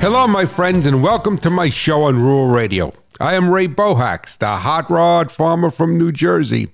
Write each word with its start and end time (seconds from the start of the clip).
Hello, 0.00 0.26
my 0.26 0.46
friends, 0.46 0.86
and 0.86 1.02
welcome 1.02 1.36
to 1.36 1.50
my 1.50 1.68
show 1.68 2.04
on 2.04 2.22
Rural 2.22 2.46
Radio. 2.46 2.94
I 3.20 3.34
am 3.34 3.50
Ray 3.50 3.68
Bohacz, 3.68 4.38
the 4.38 4.56
hot 4.56 4.90
rod 4.90 5.30
farmer 5.30 5.70
from 5.70 5.98
New 5.98 6.10
Jersey. 6.10 6.70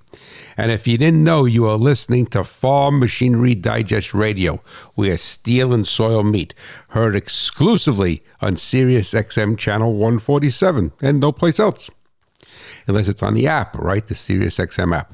And 0.56 0.70
if 0.70 0.86
you 0.86 0.96
didn't 0.96 1.24
know, 1.24 1.44
you 1.44 1.66
are 1.66 1.76
listening 1.76 2.26
to 2.26 2.44
Farm 2.44 3.00
Machinery 3.00 3.56
Digest 3.56 4.14
Radio, 4.14 4.62
where 4.94 5.16
steel 5.16 5.72
and 5.72 5.84
soil 5.84 6.22
meet, 6.22 6.54
heard 6.90 7.16
exclusively 7.16 8.22
on 8.40 8.54
Sirius 8.54 9.12
XM 9.12 9.58
Channel 9.58 9.94
147 9.94 10.92
and 11.02 11.18
no 11.18 11.32
place 11.32 11.58
else. 11.58 11.90
Unless 12.86 13.08
it's 13.08 13.24
on 13.24 13.34
the 13.34 13.48
app, 13.48 13.76
right? 13.76 14.06
The 14.06 14.14
Sirius 14.14 14.58
XM 14.58 14.96
app. 14.96 15.12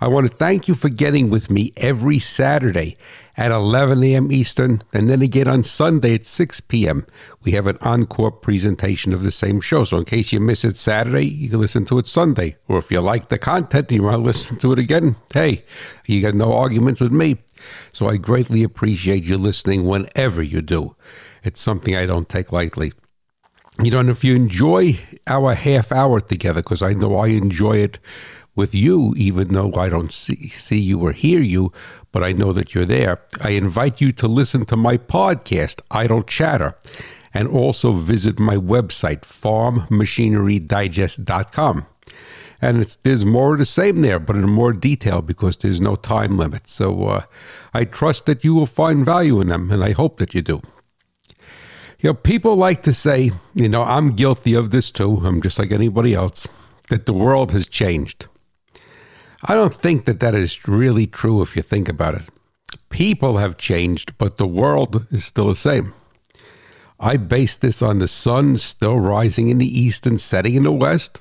I 0.00 0.08
want 0.08 0.28
to 0.28 0.36
thank 0.36 0.66
you 0.66 0.74
for 0.74 0.88
getting 0.88 1.30
with 1.30 1.52
me 1.52 1.72
every 1.76 2.18
Saturday 2.18 2.96
at 3.36 3.50
11 3.50 4.02
a.m. 4.04 4.30
Eastern, 4.30 4.82
and 4.92 5.08
then 5.08 5.22
again 5.22 5.48
on 5.48 5.62
Sunday 5.62 6.14
at 6.14 6.26
6 6.26 6.60
p.m. 6.60 7.06
We 7.42 7.52
have 7.52 7.66
an 7.66 7.78
encore 7.80 8.30
presentation 8.30 9.12
of 9.12 9.22
the 9.22 9.30
same 9.30 9.60
show. 9.60 9.84
So, 9.84 9.96
in 9.98 10.04
case 10.04 10.32
you 10.32 10.40
miss 10.40 10.64
it 10.64 10.76
Saturday, 10.76 11.26
you 11.26 11.48
can 11.48 11.60
listen 11.60 11.84
to 11.86 11.98
it 11.98 12.06
Sunday. 12.06 12.56
Or 12.68 12.78
if 12.78 12.90
you 12.90 13.00
like 13.00 13.28
the 13.28 13.38
content 13.38 13.90
and 13.90 13.96
you 14.00 14.02
want 14.02 14.16
to 14.16 14.22
listen 14.22 14.58
to 14.58 14.72
it 14.72 14.78
again, 14.78 15.16
hey, 15.32 15.64
you 16.06 16.20
got 16.20 16.34
no 16.34 16.52
arguments 16.52 17.00
with 17.00 17.12
me. 17.12 17.38
So, 17.92 18.08
I 18.08 18.16
greatly 18.18 18.62
appreciate 18.62 19.24
you 19.24 19.38
listening 19.38 19.86
whenever 19.86 20.42
you 20.42 20.60
do. 20.60 20.96
It's 21.42 21.60
something 21.60 21.96
I 21.96 22.06
don't 22.06 22.28
take 22.28 22.52
lightly. 22.52 22.92
You 23.82 23.90
know, 23.90 24.00
and 24.00 24.10
if 24.10 24.22
you 24.22 24.36
enjoy 24.36 25.00
our 25.26 25.54
half 25.54 25.90
hour 25.90 26.20
together, 26.20 26.62
because 26.62 26.82
I 26.82 26.92
know 26.92 27.16
I 27.16 27.28
enjoy 27.28 27.78
it 27.78 27.98
with 28.54 28.74
you, 28.74 29.14
even 29.16 29.48
though 29.48 29.72
I 29.74 29.88
don't 29.88 30.12
see, 30.12 30.48
see 30.48 30.78
you 30.78 31.00
or 31.00 31.12
hear 31.12 31.40
you, 31.40 31.72
but 32.12 32.22
I 32.22 32.30
know 32.32 32.52
that 32.52 32.74
you're 32.74 32.84
there. 32.84 33.22
I 33.40 33.50
invite 33.50 34.00
you 34.00 34.12
to 34.12 34.28
listen 34.28 34.64
to 34.66 34.76
my 34.76 34.98
podcast, 34.98 35.80
Idle 35.90 36.22
Chatter, 36.22 36.76
and 37.34 37.48
also 37.48 37.92
visit 37.92 38.38
my 38.38 38.54
website, 38.56 39.22
farmmachinerydigest.com. 39.22 41.86
And 42.60 42.96
there's 43.02 43.24
more 43.24 43.54
of 43.54 43.58
the 43.58 43.66
same 43.66 44.02
there, 44.02 44.20
but 44.20 44.36
in 44.36 44.48
more 44.48 44.72
detail 44.72 45.20
because 45.20 45.56
there's 45.56 45.80
no 45.80 45.96
time 45.96 46.38
limit. 46.38 46.68
So 46.68 47.06
uh, 47.06 47.22
I 47.74 47.84
trust 47.84 48.26
that 48.26 48.44
you 48.44 48.54
will 48.54 48.66
find 48.66 49.04
value 49.04 49.40
in 49.40 49.48
them, 49.48 49.72
and 49.72 49.82
I 49.82 49.90
hope 49.90 50.18
that 50.18 50.32
you 50.32 50.42
do. 50.42 50.62
You 51.98 52.10
know, 52.10 52.14
people 52.14 52.54
like 52.54 52.82
to 52.82 52.92
say, 52.92 53.32
you 53.54 53.68
know, 53.68 53.82
I'm 53.82 54.14
guilty 54.14 54.54
of 54.54 54.70
this 54.70 54.92
too. 54.92 55.22
I'm 55.24 55.42
just 55.42 55.58
like 55.58 55.72
anybody 55.72 56.14
else, 56.14 56.46
that 56.88 57.06
the 57.06 57.12
world 57.12 57.50
has 57.52 57.66
changed. 57.66 58.28
I 59.44 59.54
don't 59.54 59.74
think 59.74 60.04
that 60.04 60.20
that 60.20 60.34
is 60.34 60.68
really 60.68 61.06
true 61.06 61.42
if 61.42 61.56
you 61.56 61.62
think 61.62 61.88
about 61.88 62.14
it. 62.14 62.22
People 62.90 63.38
have 63.38 63.56
changed, 63.56 64.16
but 64.16 64.38
the 64.38 64.46
world 64.46 65.06
is 65.10 65.24
still 65.24 65.48
the 65.48 65.56
same. 65.56 65.94
I 67.00 67.16
base 67.16 67.56
this 67.56 67.82
on 67.82 67.98
the 67.98 68.06
sun 68.06 68.56
still 68.58 69.00
rising 69.00 69.48
in 69.48 69.58
the 69.58 69.80
east 69.80 70.06
and 70.06 70.20
setting 70.20 70.54
in 70.54 70.62
the 70.62 70.70
west. 70.70 71.18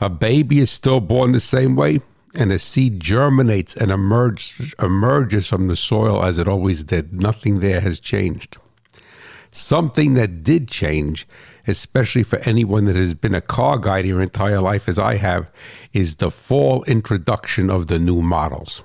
A 0.00 0.10
baby 0.10 0.58
is 0.58 0.70
still 0.70 0.98
born 0.98 1.30
the 1.30 1.38
same 1.38 1.76
way, 1.76 2.00
and 2.34 2.50
a 2.50 2.58
seed 2.58 2.98
germinates 2.98 3.76
and 3.76 3.92
emerges, 3.92 4.74
emerges 4.80 5.46
from 5.46 5.68
the 5.68 5.76
soil 5.76 6.24
as 6.24 6.38
it 6.38 6.48
always 6.48 6.82
did. 6.82 7.12
Nothing 7.12 7.60
there 7.60 7.80
has 7.80 8.00
changed. 8.00 8.56
Something 9.54 10.14
that 10.14 10.42
did 10.42 10.66
change, 10.66 11.28
especially 11.66 12.22
for 12.22 12.38
anyone 12.40 12.86
that 12.86 12.96
has 12.96 13.12
been 13.12 13.34
a 13.34 13.42
car 13.42 13.78
guy 13.78 13.98
your 13.98 14.22
entire 14.22 14.60
life 14.60 14.88
as 14.88 14.98
I 14.98 15.16
have, 15.16 15.50
is 15.92 16.16
the 16.16 16.30
fall 16.30 16.82
introduction 16.84 17.68
of 17.68 17.88
the 17.88 17.98
new 17.98 18.22
models. 18.22 18.82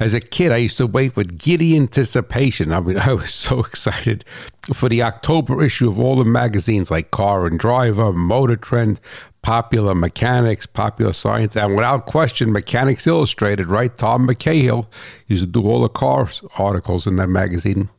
As 0.00 0.14
a 0.14 0.20
kid, 0.20 0.52
I 0.52 0.56
used 0.56 0.78
to 0.78 0.86
wait 0.86 1.16
with 1.16 1.38
giddy 1.38 1.76
anticipation. 1.76 2.72
I 2.72 2.80
mean, 2.80 2.98
I 2.98 3.12
was 3.12 3.32
so 3.32 3.60
excited 3.60 4.24
for 4.72 4.88
the 4.88 5.02
October 5.02 5.62
issue 5.62 5.88
of 5.90 5.98
all 5.98 6.16
the 6.16 6.24
magazines 6.24 6.90
like 6.90 7.10
Car 7.10 7.46
and 7.46 7.58
Driver, 7.58 8.10
Motor 8.10 8.56
Trend, 8.56 9.00
Popular 9.42 9.94
Mechanics, 9.94 10.64
Popular 10.64 11.12
Science, 11.12 11.56
and 11.56 11.74
without 11.74 12.06
question, 12.06 12.52
Mechanics 12.52 13.06
Illustrated, 13.06 13.66
right? 13.66 13.94
Tom 13.94 14.26
McCahill 14.26 14.86
used 15.26 15.44
to 15.44 15.46
do 15.46 15.68
all 15.68 15.82
the 15.82 15.90
car 15.90 16.28
articles 16.58 17.06
in 17.06 17.16
that 17.16 17.28
magazine. 17.28 17.90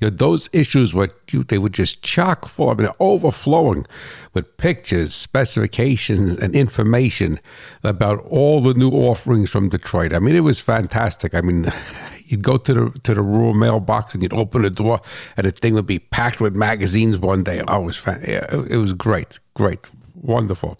You 0.00 0.08
know, 0.08 0.16
those 0.16 0.48
issues 0.52 0.94
were 0.94 1.10
they 1.48 1.58
were 1.58 1.68
just 1.68 2.02
chock 2.02 2.46
full. 2.46 2.70
I 2.70 2.74
mean, 2.74 2.88
overflowing 3.00 3.86
with 4.34 4.56
pictures, 4.56 5.14
specifications, 5.14 6.36
and 6.36 6.54
information 6.54 7.40
about 7.82 8.20
all 8.26 8.60
the 8.60 8.74
new 8.74 8.90
offerings 8.90 9.50
from 9.50 9.68
Detroit. 9.68 10.12
I 10.12 10.18
mean, 10.18 10.36
it 10.36 10.40
was 10.40 10.60
fantastic. 10.60 11.34
I 11.34 11.40
mean. 11.40 11.72
You'd 12.30 12.44
go 12.44 12.58
to 12.58 12.74
the 12.74 13.00
to 13.04 13.14
the 13.14 13.22
rural 13.22 13.54
mailbox 13.54 14.12
and 14.12 14.22
you'd 14.22 14.34
open 14.34 14.60
the 14.60 14.68
door, 14.68 15.00
and 15.38 15.46
the 15.46 15.50
thing 15.50 15.72
would 15.72 15.86
be 15.86 15.98
packed 15.98 16.42
with 16.42 16.54
magazines 16.54 17.16
one 17.16 17.42
day. 17.42 17.62
I 17.66 17.78
was 17.78 17.96
fan- 17.96 18.20
it 18.22 18.76
was 18.76 18.92
great, 18.92 19.40
great, 19.54 19.88
wonderful. 20.14 20.76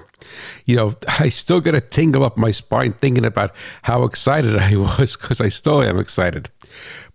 You 0.67 0.77
know, 0.77 0.95
I 1.21 1.29
still 1.29 1.61
get 1.61 1.75
a 1.75 1.81
tingle 1.81 2.25
up 2.25 2.37
my 2.37 2.51
spine 2.51 2.93
thinking 2.93 3.25
about 3.25 3.55
how 3.83 4.05
excited 4.05 4.57
I 4.71 4.77
was 4.77 5.17
because 5.17 5.41
I 5.41 5.49
still 5.49 5.83
am 5.83 5.99
excited. 5.99 6.51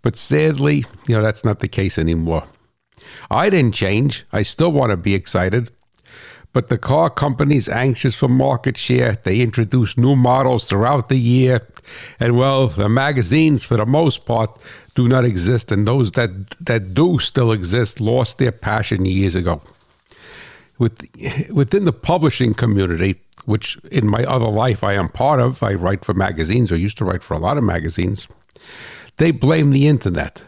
But 0.01 0.17
sadly, 0.17 0.85
you 1.07 1.15
know, 1.15 1.23
that's 1.23 1.45
not 1.45 1.59
the 1.59 1.67
case 1.67 1.97
anymore. 1.97 2.43
I 3.31 3.49
didn't 3.49 3.73
change. 3.73 4.25
I 4.31 4.43
still 4.43 4.71
want 4.71 4.91
to 4.91 4.97
be 4.97 5.13
excited. 5.15 5.71
But 6.51 6.67
the 6.67 6.77
car 6.77 7.09
companies 7.09 7.67
anxious 7.67 8.15
for 8.15 8.27
market 8.27 8.77
share. 8.77 9.17
They 9.23 9.41
introduce 9.41 9.97
new 9.97 10.15
models 10.15 10.65
throughout 10.65 11.09
the 11.09 11.17
year. 11.17 11.67
And 12.19 12.37
well, 12.37 12.67
the 12.67 12.89
magazines, 12.89 13.65
for 13.65 13.77
the 13.77 13.87
most 13.87 14.25
part, 14.25 14.59
do 14.93 15.07
not 15.07 15.25
exist. 15.25 15.71
And 15.71 15.87
those 15.87 16.11
that, 16.11 16.51
that 16.61 16.93
do 16.93 17.17
still 17.17 17.51
exist 17.51 17.99
lost 17.99 18.37
their 18.37 18.51
passion 18.51 19.05
years 19.05 19.33
ago. 19.33 19.61
With, 20.77 21.07
within 21.49 21.85
the 21.85 21.93
publishing 21.93 22.53
community, 22.53 23.21
which 23.45 23.77
in 23.91 24.07
my 24.07 24.23
other 24.25 24.47
life 24.47 24.83
I 24.83 24.93
am 24.93 25.09
part 25.09 25.39
of, 25.39 25.63
I 25.63 25.73
write 25.73 26.05
for 26.05 26.13
magazines 26.13 26.71
or 26.71 26.77
used 26.77 26.97
to 26.99 27.05
write 27.05 27.23
for 27.23 27.33
a 27.33 27.39
lot 27.39 27.57
of 27.57 27.63
magazines 27.63 28.27
they 29.18 29.31
blame 29.31 29.72
the 29.72 29.88
internet. 29.88 30.44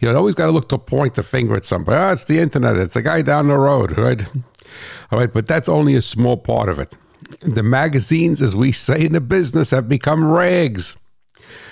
You 0.00 0.10
know, 0.10 0.18
always 0.18 0.34
got 0.34 0.46
to 0.46 0.52
look 0.52 0.68
to 0.70 0.78
point 0.78 1.14
the 1.14 1.22
finger 1.22 1.54
at 1.54 1.64
somebody. 1.64 1.96
Oh, 1.96 2.12
it's 2.12 2.24
the 2.24 2.38
internet. 2.38 2.76
It's 2.76 2.94
the 2.94 3.02
guy 3.02 3.22
down 3.22 3.48
the 3.48 3.56
road, 3.56 3.96
right? 3.96 4.24
All 5.10 5.18
right, 5.18 5.32
but 5.32 5.46
that's 5.46 5.68
only 5.68 5.94
a 5.94 6.02
small 6.02 6.36
part 6.36 6.68
of 6.68 6.78
it. 6.78 6.96
The 7.40 7.62
magazines, 7.62 8.42
as 8.42 8.54
we 8.54 8.72
say 8.72 9.04
in 9.04 9.12
the 9.12 9.20
business, 9.20 9.70
have 9.70 9.88
become 9.88 10.24
rags. 10.24 10.96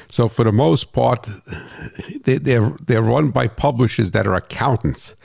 So 0.09 0.29
for 0.29 0.45
the 0.45 0.53
most 0.53 0.93
part, 0.93 1.27
they're 2.25 2.77
they're 2.87 3.03
run 3.03 3.31
by 3.31 3.49
publishers 3.49 4.11
that 4.13 4.27
are 4.27 4.35
accountants 4.35 5.17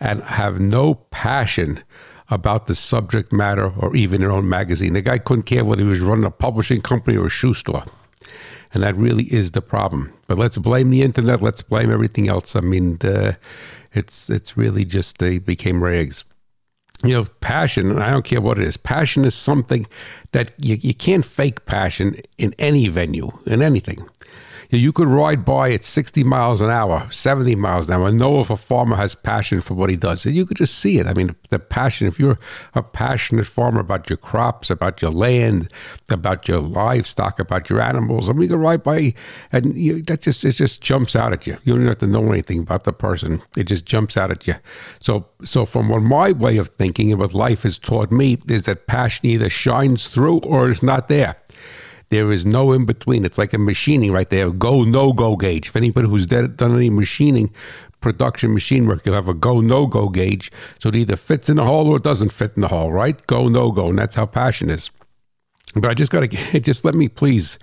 and 0.00 0.22
have 0.22 0.60
no 0.60 0.94
passion 0.94 1.82
about 2.30 2.66
the 2.66 2.74
subject 2.74 3.32
matter 3.32 3.72
or 3.78 3.96
even 3.96 4.20
their 4.20 4.30
own 4.30 4.48
magazine. 4.48 4.92
The 4.92 5.02
guy 5.02 5.18
couldn't 5.18 5.44
care 5.44 5.64
whether 5.64 5.82
he 5.82 5.88
was 5.88 6.00
running 6.00 6.24
a 6.24 6.30
publishing 6.30 6.80
company 6.80 7.16
or 7.16 7.26
a 7.26 7.30
shoe 7.30 7.54
store. 7.54 7.84
And 8.74 8.82
that 8.82 8.96
really 8.96 9.24
is 9.24 9.52
the 9.52 9.62
problem. 9.62 10.12
But 10.26 10.38
let's 10.38 10.58
blame 10.58 10.90
the 10.90 11.02
internet. 11.02 11.40
Let's 11.42 11.62
blame 11.62 11.90
everything 11.90 12.28
else. 12.28 12.54
I 12.54 12.60
mean, 12.60 12.98
it's 13.92 14.28
it's 14.28 14.56
really 14.56 14.84
just 14.84 15.18
they 15.18 15.38
became 15.38 15.82
rags. 15.82 16.24
You 17.04 17.14
know, 17.14 17.24
passion, 17.40 17.90
and 17.90 18.02
I 18.02 18.10
don't 18.10 18.24
care 18.24 18.40
what 18.40 18.58
it 18.58 18.66
is. 18.66 18.76
Passion 18.76 19.24
is 19.24 19.34
something 19.34 19.86
that 20.32 20.52
you, 20.58 20.74
you 20.80 20.94
can't 20.94 21.24
fake 21.24 21.64
passion 21.64 22.20
in 22.38 22.54
any 22.58 22.88
venue, 22.88 23.30
in 23.46 23.62
anything 23.62 24.08
you 24.70 24.92
could 24.92 25.08
ride 25.08 25.44
by 25.44 25.72
at 25.72 25.82
60 25.82 26.24
miles 26.24 26.60
an 26.60 26.68
hour, 26.68 27.08
70 27.10 27.56
miles 27.56 27.88
an 27.88 27.94
hour, 27.94 28.08
and 28.08 28.18
know 28.18 28.40
if 28.40 28.50
a 28.50 28.56
farmer 28.56 28.96
has 28.96 29.14
passion 29.14 29.62
for 29.62 29.74
what 29.74 29.88
he 29.88 29.96
does. 29.96 30.26
You 30.26 30.44
could 30.44 30.58
just 30.58 30.78
see 30.78 30.98
it. 30.98 31.06
I 31.06 31.14
mean, 31.14 31.34
the 31.48 31.58
passion, 31.58 32.06
if 32.06 32.18
you're 32.18 32.38
a 32.74 32.82
passionate 32.82 33.46
farmer 33.46 33.80
about 33.80 34.10
your 34.10 34.18
crops, 34.18 34.68
about 34.68 35.00
your 35.00 35.10
land, 35.10 35.72
about 36.10 36.48
your 36.48 36.58
livestock, 36.58 37.38
about 37.38 37.70
your 37.70 37.80
animals, 37.80 38.28
I 38.28 38.32
mean, 38.32 38.42
you 38.42 38.48
could 38.48 38.60
ride 38.60 38.82
by 38.82 39.14
and 39.52 39.78
you, 39.78 40.02
that 40.02 40.20
just, 40.20 40.44
it 40.44 40.52
just 40.52 40.82
jumps 40.82 41.16
out 41.16 41.32
at 41.32 41.46
you. 41.46 41.56
You 41.64 41.76
don't 41.76 41.86
have 41.86 41.98
to 41.98 42.06
know 42.06 42.30
anything 42.30 42.60
about 42.60 42.84
the 42.84 42.92
person. 42.92 43.40
It 43.56 43.64
just 43.64 43.86
jumps 43.86 44.18
out 44.18 44.30
at 44.30 44.46
you. 44.46 44.54
So, 45.00 45.26
so 45.44 45.64
from 45.64 45.88
what 45.88 46.02
my 46.02 46.32
way 46.32 46.58
of 46.58 46.68
thinking 46.68 47.10
and 47.10 47.20
what 47.20 47.32
life 47.32 47.62
has 47.62 47.78
taught 47.78 48.12
me 48.12 48.38
is 48.48 48.64
that 48.64 48.86
passion 48.86 49.24
either 49.26 49.48
shines 49.48 50.08
through 50.08 50.40
or 50.40 50.68
is 50.68 50.82
not 50.82 51.08
there. 51.08 51.36
There 52.10 52.32
is 52.32 52.46
no 52.46 52.72
in 52.72 52.86
between. 52.86 53.24
It's 53.24 53.38
like 53.38 53.52
a 53.52 53.58
machining 53.58 54.12
right 54.12 54.28
there. 54.28 54.50
Go 54.50 54.82
no 54.84 55.12
go 55.12 55.36
gauge. 55.36 55.68
If 55.68 55.76
anybody 55.76 56.08
who's 56.08 56.26
done 56.26 56.54
any 56.60 56.90
machining, 56.90 57.52
production 58.00 58.54
machine 58.54 58.86
work, 58.86 59.04
you'll 59.04 59.14
have 59.14 59.28
a 59.28 59.34
go 59.34 59.60
no 59.60 59.86
go 59.86 60.08
gauge. 60.08 60.50
So 60.78 60.88
it 60.88 60.96
either 60.96 61.16
fits 61.16 61.48
in 61.48 61.56
the 61.56 61.64
hole 61.64 61.88
or 61.88 61.96
it 61.96 62.02
doesn't 62.02 62.32
fit 62.32 62.52
in 62.56 62.62
the 62.62 62.68
hole, 62.68 62.92
right? 62.92 63.24
Go 63.26 63.48
no 63.48 63.70
go, 63.70 63.88
and 63.88 63.98
that's 63.98 64.14
how 64.14 64.26
passion 64.26 64.70
is. 64.70 64.90
But 65.74 65.86
I 65.86 65.94
just 65.94 66.12
gotta 66.12 66.28
just 66.60 66.84
let 66.84 66.94
me 66.94 67.08
please. 67.08 67.58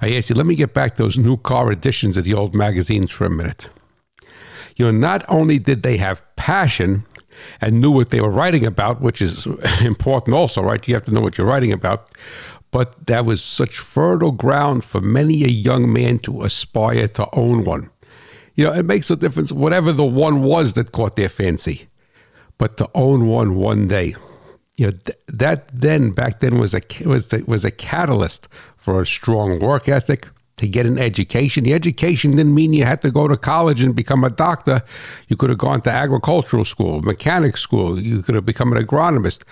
I 0.00 0.14
ask 0.14 0.30
you, 0.30 0.36
let 0.36 0.46
me 0.46 0.54
get 0.54 0.72
back 0.72 0.94
to 0.94 1.02
those 1.02 1.18
new 1.18 1.36
car 1.36 1.70
editions 1.70 2.16
of 2.16 2.24
the 2.24 2.32
old 2.32 2.54
magazines 2.54 3.10
for 3.10 3.26
a 3.26 3.30
minute. 3.30 3.68
You 4.76 4.86
know, 4.86 4.92
not 4.92 5.24
only 5.28 5.58
did 5.58 5.82
they 5.82 5.98
have 5.98 6.22
passion 6.36 7.04
and 7.60 7.82
knew 7.82 7.90
what 7.90 8.08
they 8.08 8.20
were 8.22 8.30
writing 8.30 8.64
about, 8.64 9.02
which 9.02 9.20
is 9.20 9.46
important 9.82 10.34
also, 10.34 10.62
right? 10.62 10.86
You 10.88 10.94
have 10.94 11.04
to 11.04 11.10
know 11.10 11.20
what 11.20 11.36
you're 11.36 11.46
writing 11.46 11.72
about 11.72 12.10
but 12.70 13.06
that 13.06 13.24
was 13.24 13.42
such 13.42 13.78
fertile 13.78 14.32
ground 14.32 14.84
for 14.84 15.00
many 15.00 15.44
a 15.44 15.48
young 15.48 15.92
man 15.92 16.18
to 16.20 16.42
aspire 16.42 17.08
to 17.08 17.28
own 17.32 17.64
one. 17.64 17.90
You 18.54 18.66
know, 18.66 18.72
it 18.72 18.84
makes 18.84 19.10
a 19.10 19.16
difference, 19.16 19.52
whatever 19.52 19.92
the 19.92 20.04
one 20.04 20.42
was 20.42 20.74
that 20.74 20.92
caught 20.92 21.16
their 21.16 21.28
fancy. 21.28 21.88
But 22.58 22.76
to 22.76 22.90
own 22.94 23.26
one 23.26 23.54
one 23.54 23.88
day, 23.88 24.14
you 24.76 24.86
know, 24.86 24.92
th- 24.92 25.18
that 25.28 25.68
then 25.72 26.10
back 26.10 26.40
then 26.40 26.58
was 26.58 26.74
a 26.74 26.80
was 27.06 27.28
the, 27.28 27.42
was 27.46 27.64
a 27.64 27.70
catalyst 27.70 28.48
for 28.76 29.00
a 29.00 29.06
strong 29.06 29.58
work 29.60 29.88
ethic, 29.88 30.28
to 30.60 30.68
get 30.68 30.84
an 30.84 30.98
education. 30.98 31.64
The 31.64 31.72
education 31.72 32.32
didn't 32.32 32.54
mean 32.54 32.74
you 32.74 32.84
had 32.84 33.00
to 33.00 33.10
go 33.10 33.26
to 33.26 33.36
college 33.36 33.82
and 33.82 33.96
become 33.96 34.24
a 34.24 34.30
doctor. 34.30 34.82
You 35.28 35.36
could 35.36 35.48
have 35.48 35.58
gone 35.58 35.80
to 35.82 35.90
agricultural 35.90 36.66
school, 36.66 37.00
mechanic 37.00 37.56
school. 37.56 37.98
You 37.98 38.22
could 38.22 38.34
have 38.34 38.44
become 38.44 38.70
an 38.72 38.84
agronomist, 38.84 39.42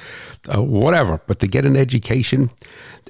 uh, 0.55 0.63
whatever. 0.63 1.23
But 1.27 1.39
to 1.41 1.47
get 1.47 1.65
an 1.65 1.77
education, 1.77 2.51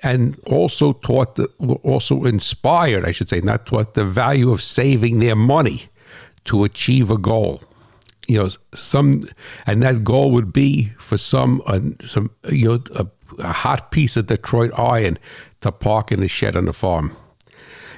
and 0.04 0.38
also 0.46 0.92
taught, 0.92 1.34
the, 1.34 1.46
also 1.82 2.24
inspired, 2.24 3.04
I 3.04 3.10
should 3.10 3.28
say, 3.28 3.40
not 3.40 3.66
taught 3.66 3.94
the 3.94 4.04
value 4.04 4.52
of 4.52 4.62
saving 4.62 5.18
their 5.18 5.34
money 5.34 5.88
to 6.44 6.62
achieve 6.62 7.10
a 7.10 7.18
goal. 7.18 7.60
You 8.28 8.38
know, 8.38 8.48
some, 8.74 9.22
and 9.66 9.82
that 9.82 10.04
goal 10.04 10.30
would 10.30 10.52
be 10.52 10.92
for 10.98 11.18
some, 11.18 11.62
uh, 11.66 11.80
some, 12.04 12.30
you 12.48 12.68
know, 12.68 12.82
a, 12.94 13.06
a 13.40 13.52
hot 13.52 13.90
piece 13.90 14.16
of 14.16 14.26
Detroit 14.26 14.70
iron 14.78 15.18
to 15.62 15.72
park 15.72 16.12
in 16.12 16.20
the 16.20 16.28
shed 16.28 16.54
on 16.54 16.66
the 16.66 16.72
farm. 16.72 17.16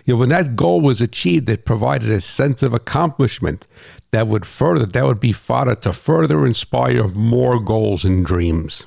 You 0.04 0.14
know, 0.14 0.20
when 0.20 0.28
that 0.30 0.56
goal 0.56 0.80
was 0.80 1.00
achieved, 1.00 1.48
it 1.48 1.64
provided 1.64 2.10
a 2.10 2.20
sense 2.20 2.62
of 2.62 2.72
accomplishment 2.72 3.66
that 4.10 4.26
would 4.26 4.46
further, 4.46 4.86
that 4.86 5.04
would 5.04 5.20
be 5.20 5.32
fodder 5.32 5.74
to 5.76 5.92
further 5.92 6.44
inspire 6.44 7.08
more 7.08 7.60
goals 7.60 8.04
and 8.04 8.24
dreams. 8.24 8.86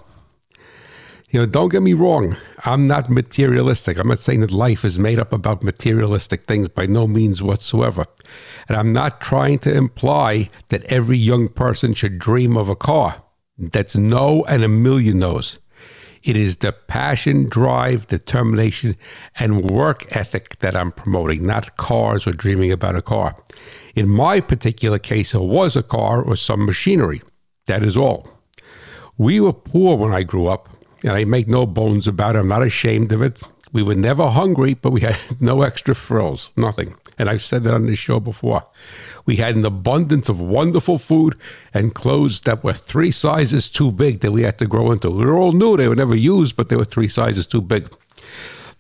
You 1.29 1.39
know, 1.39 1.45
don't 1.47 1.69
get 1.69 1.81
me 1.81 1.93
wrong. 1.93 2.37
I'm 2.63 2.85
not 2.85 3.09
materialistic. 3.09 3.97
I'm 3.97 4.07
not 4.07 4.19
saying 4.19 4.41
that 4.41 4.51
life 4.51 4.85
is 4.85 4.99
made 4.99 5.17
up 5.17 5.33
about 5.33 5.63
materialistic 5.63 6.43
things 6.43 6.69
by 6.69 6.85
no 6.85 7.07
means 7.07 7.41
whatsoever. 7.41 8.05
And 8.67 8.77
I'm 8.77 8.93
not 8.93 9.19
trying 9.19 9.57
to 9.59 9.75
imply 9.75 10.51
that 10.69 10.83
every 10.91 11.17
young 11.17 11.47
person 11.47 11.93
should 11.93 12.19
dream 12.19 12.55
of 12.55 12.69
a 12.69 12.75
car. 12.75 13.23
That's 13.57 13.95
no 13.95 14.45
and 14.47 14.63
a 14.63 14.67
million 14.67 15.19
no's. 15.19 15.57
It 16.23 16.37
is 16.37 16.57
the 16.57 16.71
passion, 16.71 17.49
drive, 17.49 18.07
determination, 18.07 18.95
and 19.39 19.69
work 19.69 20.15
ethic 20.15 20.59
that 20.59 20.75
I'm 20.75 20.91
promoting, 20.91 21.45
not 21.45 21.75
cars 21.75 22.25
or 22.25 22.31
dreaming 22.31 22.71
about 22.71 22.95
a 22.95 23.01
car. 23.01 23.35
In 23.93 24.07
my 24.07 24.39
particular 24.39 24.99
case, 24.99 25.33
it 25.33 25.41
was 25.41 25.75
a 25.75 25.83
car 25.83 26.23
or 26.23 26.37
some 26.37 26.65
machinery. 26.65 27.21
That 27.65 27.83
is 27.83 27.97
all. 27.97 28.27
We 29.17 29.39
were 29.41 29.53
poor 29.53 29.97
when 29.97 30.13
I 30.13 30.23
grew 30.23 30.47
up, 30.47 30.69
and 31.03 31.11
I 31.11 31.25
make 31.25 31.47
no 31.49 31.65
bones 31.65 32.07
about 32.07 32.35
it. 32.35 32.39
I'm 32.39 32.47
not 32.47 32.63
ashamed 32.63 33.11
of 33.11 33.21
it. 33.21 33.41
We 33.73 33.81
were 33.81 33.95
never 33.95 34.29
hungry, 34.29 34.75
but 34.75 34.91
we 34.91 35.01
had 35.01 35.17
no 35.41 35.63
extra 35.63 35.95
frills, 35.95 36.51
nothing. 36.55 36.95
And 37.17 37.29
I've 37.29 37.43
said 37.43 37.63
that 37.63 37.73
on 37.73 37.87
this 37.87 37.99
show 37.99 38.19
before. 38.19 38.65
We 39.25 39.35
had 39.37 39.55
an 39.55 39.65
abundance 39.65 40.29
of 40.29 40.39
wonderful 40.39 40.97
food 40.97 41.35
and 41.73 41.93
clothes 41.93 42.41
that 42.41 42.63
were 42.63 42.73
three 42.73 43.11
sizes 43.11 43.69
too 43.69 43.91
big 43.91 44.19
that 44.21 44.31
we 44.31 44.43
had 44.43 44.57
to 44.59 44.67
grow 44.67 44.91
into. 44.91 45.09
We 45.09 45.25
were 45.25 45.35
all 45.35 45.51
new, 45.51 45.75
they 45.75 45.87
were 45.87 45.95
never 45.95 46.15
used, 46.15 46.55
but 46.55 46.69
they 46.69 46.75
were 46.75 46.85
three 46.85 47.07
sizes 47.07 47.47
too 47.47 47.61
big. 47.61 47.89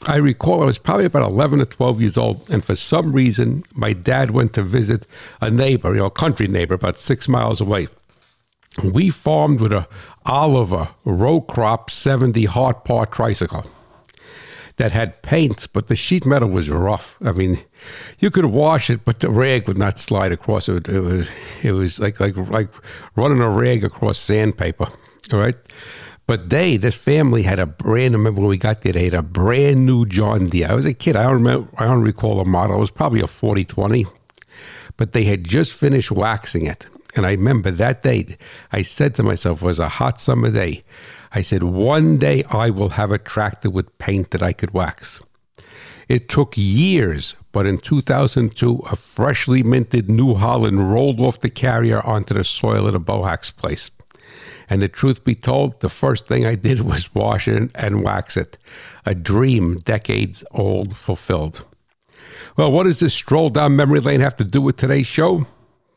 I 0.05 0.17
recall 0.17 0.61
I 0.61 0.65
was 0.65 0.77
probably 0.77 1.05
about 1.05 1.29
11 1.29 1.61
or 1.61 1.65
12 1.65 2.01
years 2.01 2.17
old, 2.17 2.49
and 2.49 2.63
for 2.63 2.75
some 2.75 3.13
reason, 3.13 3.63
my 3.73 3.93
dad 3.93 4.31
went 4.31 4.53
to 4.53 4.63
visit 4.63 5.07
a 5.39 5.49
neighbor, 5.49 5.93
you 5.93 5.99
know, 5.99 6.07
a 6.07 6.11
country 6.11 6.47
neighbor 6.47 6.73
about 6.73 6.99
six 6.99 7.27
miles 7.27 7.61
away. 7.61 7.87
We 8.83 9.11
farmed 9.11 9.61
with 9.61 9.71
a 9.71 9.87
Oliver 10.25 10.89
row 11.05 11.39
crop 11.39 11.89
70 11.89 12.45
Hart-Parr 12.45 13.05
tricycle 13.05 13.65
that 14.77 14.91
had 14.91 15.21
paint, 15.21 15.67
but 15.73 15.87
the 15.87 15.95
sheet 15.95 16.25
metal 16.25 16.49
was 16.49 16.69
rough. 16.69 17.17
I 17.23 17.31
mean, 17.31 17.63
you 18.19 18.31
could 18.31 18.45
wash 18.45 18.89
it, 18.89 19.05
but 19.05 19.19
the 19.19 19.29
rag 19.29 19.67
would 19.67 19.77
not 19.77 19.99
slide 19.99 20.31
across 20.31 20.67
it. 20.67 20.87
It 20.87 20.99
was 20.99 21.29
it 21.61 21.73
was 21.73 21.99
like 21.99 22.19
like 22.19 22.35
like 22.37 22.69
running 23.15 23.39
a 23.39 23.49
rag 23.49 23.83
across 23.83 24.17
sandpaper. 24.17 24.87
All 25.31 25.39
right. 25.39 25.55
But 26.25 26.49
they, 26.49 26.77
this 26.77 26.95
family 26.95 27.43
had 27.43 27.59
a 27.59 27.65
brand. 27.65 28.13
Remember 28.13 28.39
when 28.39 28.49
we 28.49 28.57
got 28.57 28.81
there, 28.81 28.93
they 28.93 29.05
had 29.05 29.13
a 29.13 29.21
brand 29.21 29.85
new 29.85 30.05
John 30.05 30.47
Deere. 30.47 30.69
I 30.69 30.73
was 30.73 30.85
a 30.85 30.93
kid. 30.93 31.17
I 31.17 31.23
don't 31.23 31.33
remember. 31.33 31.69
I 31.77 31.85
don't 31.85 32.01
recall 32.01 32.37
the 32.37 32.45
model. 32.49 32.77
It 32.77 32.79
was 32.79 32.91
probably 32.91 33.19
a 33.19 33.27
forty 33.27 33.65
twenty, 33.65 34.05
but 34.95 35.11
they 35.11 35.25
had 35.25 35.43
just 35.43 35.73
finished 35.73 36.11
waxing 36.11 36.65
it. 36.65 36.87
And 37.15 37.25
I 37.25 37.31
remember 37.31 37.71
that 37.71 38.01
day, 38.01 38.37
I 38.71 38.81
said 38.81 39.15
to 39.15 39.23
myself, 39.23 39.61
it 39.61 39.65
was 39.65 39.79
a 39.79 39.89
hot 39.89 40.19
summer 40.19 40.49
day. 40.49 40.83
I 41.33 41.41
said, 41.41 41.63
one 41.63 42.17
day 42.17 42.43
I 42.49 42.69
will 42.69 42.89
have 42.89 43.11
a 43.11 43.17
tractor 43.17 43.69
with 43.69 43.97
paint 43.97 44.31
that 44.31 44.43
I 44.43 44.53
could 44.53 44.71
wax. 44.71 45.19
It 46.07 46.29
took 46.29 46.53
years, 46.55 47.35
but 47.51 47.65
in 47.65 47.77
2002, 47.77 48.83
a 48.89 48.95
freshly 48.95 49.63
minted 49.63 50.09
New 50.09 50.35
Holland 50.35 50.91
rolled 50.91 51.19
off 51.19 51.39
the 51.39 51.49
carrier 51.49 52.05
onto 52.05 52.33
the 52.33 52.43
soil 52.43 52.87
at 52.87 52.95
a 52.95 52.99
Bohacz 52.99 53.55
place. 53.55 53.89
And 54.69 54.81
the 54.81 54.87
truth 54.87 55.23
be 55.23 55.35
told, 55.35 55.79
the 55.79 55.89
first 55.89 56.27
thing 56.27 56.45
I 56.45 56.55
did 56.55 56.81
was 56.81 57.13
wash 57.15 57.47
it 57.47 57.71
and 57.75 58.03
wax 58.03 58.37
it. 58.37 58.57
A 59.05 59.15
dream 59.15 59.79
decades 59.79 60.43
old 60.51 60.95
fulfilled. 60.95 61.65
Well, 62.57 62.71
what 62.71 62.83
does 62.83 62.99
this 62.99 63.13
stroll 63.13 63.49
down 63.49 63.75
memory 63.75 63.99
lane 63.99 64.21
have 64.21 64.35
to 64.37 64.43
do 64.43 64.61
with 64.61 64.77
today's 64.77 65.07
show? 65.07 65.47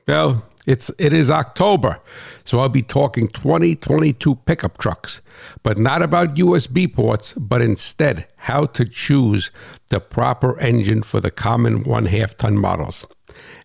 Well, 0.08 0.44
it's 0.66 0.90
it 0.98 1.12
is 1.12 1.30
October, 1.30 2.00
so 2.44 2.58
I'll 2.58 2.68
be 2.68 2.82
talking 2.82 3.28
2022 3.28 4.34
pickup 4.34 4.78
trucks, 4.78 5.20
but 5.62 5.78
not 5.78 6.02
about 6.02 6.34
USB 6.34 6.92
ports, 6.92 7.32
but 7.34 7.62
instead 7.62 8.26
how 8.38 8.66
to 8.66 8.84
choose 8.84 9.52
the 9.88 10.00
proper 10.00 10.58
engine 10.58 11.02
for 11.02 11.20
the 11.20 11.30
common 11.30 11.84
one 11.84 12.06
half 12.06 12.36
ton 12.36 12.56
models. 12.56 13.06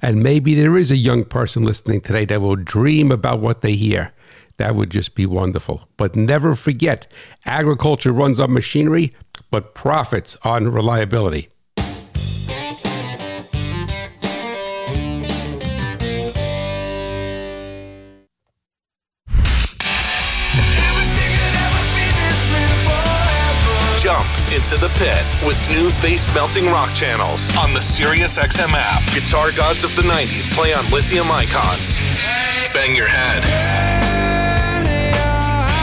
And 0.01 0.21
maybe 0.21 0.53
there 0.53 0.77
is 0.77 0.91
a 0.91 0.97
young 0.97 1.23
person 1.23 1.63
listening 1.63 2.01
today 2.01 2.25
that 2.25 2.41
will 2.41 2.55
dream 2.55 3.11
about 3.11 3.39
what 3.39 3.61
they 3.61 3.73
hear. 3.73 4.11
That 4.57 4.75
would 4.75 4.91
just 4.91 5.15
be 5.15 5.25
wonderful. 5.25 5.87
But 5.97 6.15
never 6.15 6.55
forget, 6.55 7.07
agriculture 7.45 8.11
runs 8.11 8.39
on 8.39 8.53
machinery, 8.53 9.11
but 9.49 9.73
profits 9.73 10.37
on 10.43 10.67
reliability. 10.71 11.49
Jump 24.11 24.27
into 24.51 24.75
the 24.75 24.91
pit 24.99 25.23
with 25.47 25.57
new 25.69 25.89
face 25.89 26.27
melting 26.33 26.65
rock 26.65 26.93
channels 26.93 27.55
on 27.55 27.73
the 27.73 27.79
SiriusXM 27.79 28.73
app. 28.73 29.07
Guitar 29.15 29.53
gods 29.53 29.85
of 29.85 29.95
the 29.95 30.01
90s 30.01 30.51
play 30.53 30.73
on 30.73 30.83
lithium 30.91 31.31
icons. 31.31 31.97
Bang 32.73 32.93
your 32.93 33.07
head. 33.07 33.39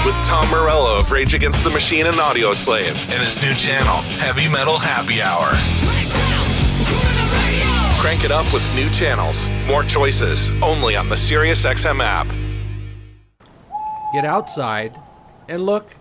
With 0.04 0.14
Tom 0.22 0.46
Morello 0.50 1.00
of 1.00 1.10
Rage 1.10 1.32
Against 1.32 1.64
the 1.64 1.70
Machine 1.70 2.04
and 2.04 2.16
Audioslave 2.16 3.02
and 3.14 3.24
his 3.24 3.40
new 3.40 3.54
channel, 3.54 3.96
Heavy 4.20 4.46
Metal 4.46 4.78
Happy 4.78 5.22
Hour. 5.22 5.48
Crank 7.98 8.26
it 8.26 8.30
up 8.30 8.52
with 8.52 8.62
new 8.76 8.90
channels, 8.90 9.48
more 9.66 9.84
choices, 9.84 10.52
only 10.62 10.96
on 10.96 11.08
the 11.08 11.16
SiriusXM 11.16 12.02
app. 12.02 12.28
Get 14.12 14.26
outside 14.26 15.00
and 15.48 15.64
look 15.64 15.96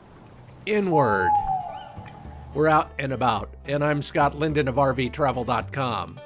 inward. 0.65 1.31
We're 2.58 2.70
out 2.70 2.90
and 2.98 3.14
about, 3.14 3.54
and 3.68 3.84
I'm 3.84 4.02
Scott 4.02 4.34
Linden 4.34 4.68
of 4.68 4.78
RVTravel.com. 4.78 6.20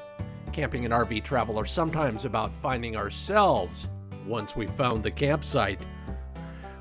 Camping 0.54 0.86
and 0.86 0.94
RV 0.94 1.26
travel 1.26 1.60
are 1.60 1.66
sometimes 1.66 2.24
about 2.24 2.54
finding 2.62 2.96
ourselves 2.96 3.90
once 4.26 4.56
we've 4.56 4.72
found 4.72 5.04
the 5.04 5.12
campsite. 5.12 5.82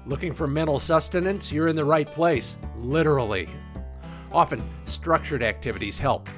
Looking 0.06 0.32
for 0.32 0.46
mental 0.46 0.78
sustenance? 0.78 1.50
You're 1.50 1.66
in 1.66 1.74
the 1.74 1.84
right 1.84 2.06
place, 2.06 2.58
literally. 2.78 3.48
Often, 4.30 4.62
structured 4.84 5.42
activities 5.42 5.98
help. 5.98 6.28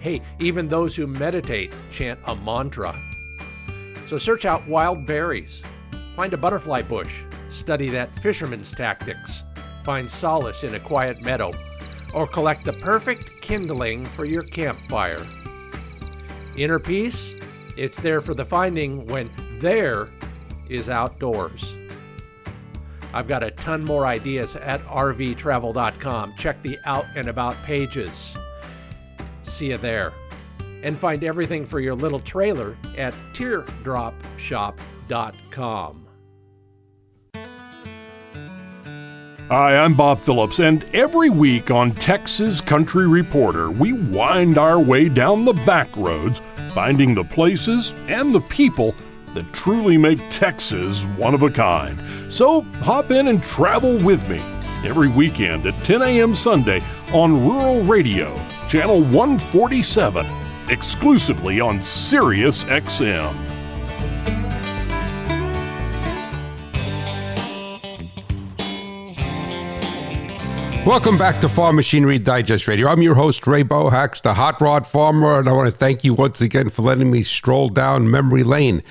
Hey, 0.00 0.20
even 0.38 0.68
those 0.68 0.94
who 0.94 1.06
meditate 1.06 1.72
chant 1.90 2.20
a 2.26 2.36
mantra. 2.36 2.92
So 4.08 4.18
search 4.18 4.44
out 4.44 4.68
wild 4.68 5.06
berries, 5.06 5.62
find 6.14 6.34
a 6.34 6.36
butterfly 6.36 6.82
bush, 6.82 7.22
study 7.48 7.88
that 7.88 8.10
fisherman's 8.18 8.72
tactics, 8.72 9.42
find 9.84 10.10
solace 10.10 10.64
in 10.64 10.74
a 10.74 10.80
quiet 10.80 11.22
meadow 11.22 11.50
or 12.14 12.26
collect 12.26 12.64
the 12.64 12.72
perfect 12.74 13.40
kindling 13.40 14.06
for 14.06 14.24
your 14.24 14.44
campfire. 14.44 15.24
Inner 16.56 16.78
peace? 16.78 17.40
It's 17.76 17.98
there 17.98 18.20
for 18.20 18.34
the 18.34 18.44
finding 18.44 19.06
when 19.08 19.30
there 19.60 20.08
is 20.68 20.88
outdoors. 20.88 21.72
I've 23.14 23.28
got 23.28 23.42
a 23.42 23.50
ton 23.50 23.84
more 23.84 24.06
ideas 24.06 24.56
at 24.56 24.80
rvtravel.com. 24.82 26.34
Check 26.36 26.62
the 26.62 26.78
out 26.84 27.04
and 27.14 27.28
about 27.28 27.56
pages. 27.62 28.34
See 29.42 29.70
you 29.70 29.78
there. 29.78 30.12
And 30.82 30.98
find 30.98 31.22
everything 31.22 31.66
for 31.66 31.80
your 31.80 31.94
little 31.94 32.20
trailer 32.20 32.76
at 32.96 33.12
teardropshop.com. 33.34 36.06
Hi, 39.54 39.76
I'm 39.76 39.92
Bob 39.92 40.18
Phillips, 40.18 40.60
and 40.60 40.82
every 40.94 41.28
week 41.28 41.70
on 41.70 41.92
Texas 41.92 42.62
Country 42.62 43.06
Reporter, 43.06 43.70
we 43.70 43.92
wind 43.92 44.56
our 44.56 44.80
way 44.80 45.10
down 45.10 45.44
the 45.44 45.52
back 45.52 45.94
roads, 45.94 46.40
finding 46.72 47.14
the 47.14 47.22
places 47.22 47.94
and 48.08 48.34
the 48.34 48.40
people 48.40 48.94
that 49.34 49.52
truly 49.52 49.98
make 49.98 50.20
Texas 50.30 51.04
one 51.18 51.34
of 51.34 51.42
a 51.42 51.50
kind. 51.50 52.00
So 52.32 52.62
hop 52.80 53.10
in 53.10 53.28
and 53.28 53.42
travel 53.42 53.98
with 53.98 54.26
me 54.26 54.40
every 54.88 55.10
weekend 55.10 55.66
at 55.66 55.76
10 55.84 56.00
a.m. 56.00 56.34
Sunday 56.34 56.82
on 57.12 57.46
Rural 57.46 57.82
Radio, 57.82 58.34
Channel 58.70 59.02
147, 59.02 60.24
exclusively 60.70 61.60
on 61.60 61.82
Sirius 61.82 62.64
XM. 62.64 63.51
Welcome 70.84 71.16
back 71.16 71.40
to 71.42 71.48
Farm 71.48 71.76
Machinery 71.76 72.18
Digest 72.18 72.66
Radio. 72.66 72.88
I'm 72.88 73.02
your 73.02 73.14
host, 73.14 73.46
Ray 73.46 73.62
Bohacz, 73.62 74.20
the 74.20 74.34
hot 74.34 74.60
rod 74.60 74.84
farmer, 74.84 75.38
and 75.38 75.48
I 75.48 75.52
want 75.52 75.72
to 75.72 75.78
thank 75.78 76.02
you 76.02 76.12
once 76.12 76.40
again 76.40 76.70
for 76.70 76.82
letting 76.82 77.08
me 77.08 77.22
stroll 77.22 77.68
down 77.68 78.10
memory 78.10 78.42
lane. 78.42 78.82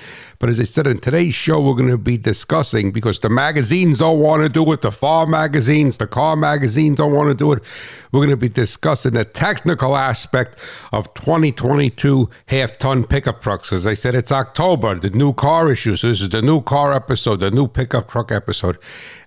But 0.42 0.50
as 0.50 0.58
I 0.58 0.64
said 0.64 0.88
in 0.88 0.98
today's 0.98 1.34
show, 1.34 1.60
we're 1.60 1.76
going 1.76 1.88
to 1.88 1.96
be 1.96 2.18
discussing 2.18 2.90
because 2.90 3.20
the 3.20 3.28
magazines 3.28 4.00
don't 4.00 4.18
want 4.18 4.42
to 4.42 4.48
do 4.48 4.72
it, 4.72 4.80
the 4.80 4.90
farm 4.90 5.30
magazines, 5.30 5.98
the 5.98 6.08
car 6.08 6.34
magazines 6.34 6.96
don't 6.96 7.12
want 7.12 7.28
to 7.28 7.34
do 7.36 7.52
it. 7.52 7.62
We're 8.10 8.18
going 8.18 8.30
to 8.30 8.36
be 8.36 8.48
discussing 8.48 9.12
the 9.12 9.24
technical 9.24 9.96
aspect 9.96 10.56
of 10.90 11.14
2022 11.14 12.28
half 12.48 12.76
ton 12.76 13.04
pickup 13.04 13.40
trucks. 13.40 13.72
As 13.72 13.86
I 13.86 13.94
said, 13.94 14.16
it's 14.16 14.32
October, 14.32 14.96
the 14.96 15.10
new 15.10 15.32
car 15.32 15.70
issues. 15.70 16.02
This 16.02 16.20
is 16.20 16.30
the 16.30 16.42
new 16.42 16.60
car 16.60 16.92
episode, 16.92 17.36
the 17.36 17.52
new 17.52 17.68
pickup 17.68 18.08
truck 18.08 18.32
episode. 18.32 18.78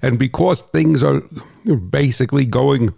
And 0.02 0.20
because 0.20 0.64
things 0.64 1.02
are 1.02 1.22
basically 1.90 2.46
going 2.46 2.94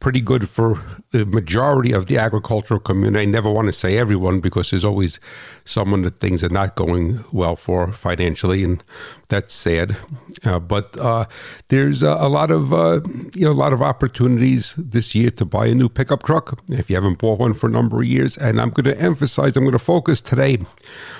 pretty 0.00 0.20
good 0.20 0.48
for 0.48 0.80
the 1.10 1.24
majority 1.24 1.92
of 1.92 2.06
the 2.06 2.18
agricultural 2.18 2.80
community. 2.80 3.22
I 3.22 3.24
never 3.24 3.50
want 3.50 3.66
to 3.66 3.72
say 3.72 3.96
everyone 3.96 4.40
because 4.40 4.70
there's 4.70 4.84
always 4.84 5.18
someone 5.64 6.02
that 6.02 6.20
things 6.20 6.44
are 6.44 6.50
not 6.50 6.76
going 6.76 7.24
well 7.32 7.56
for 7.56 7.92
financially, 7.92 8.62
and 8.62 8.82
that's 9.28 9.54
sad. 9.54 9.96
Uh, 10.44 10.58
but 10.58 10.96
uh, 10.98 11.24
there's 11.68 12.02
a, 12.02 12.08
a, 12.08 12.28
lot 12.28 12.50
of 12.50 12.72
uh, 12.72 13.00
you 13.34 13.46
know 13.46 13.50
a 13.50 13.52
lot 13.52 13.72
of 13.72 13.82
opportunities 13.82 14.74
this 14.76 15.14
year 15.14 15.30
to 15.30 15.44
buy 15.44 15.66
a 15.66 15.74
new 15.74 15.88
pickup 15.88 16.22
truck 16.22 16.60
if 16.68 16.90
you 16.90 16.96
haven't 16.96 17.18
bought 17.18 17.38
one 17.38 17.54
for 17.54 17.66
a 17.66 17.70
number 17.72 17.98
of 17.98 18.04
years. 18.04 18.36
And 18.36 18.60
I'm 18.60 18.70
going 18.70 18.94
to 18.94 19.00
emphasize, 19.00 19.56
I'm 19.56 19.64
going 19.64 19.72
to 19.72 19.78
focus 19.78 20.20
today 20.20 20.58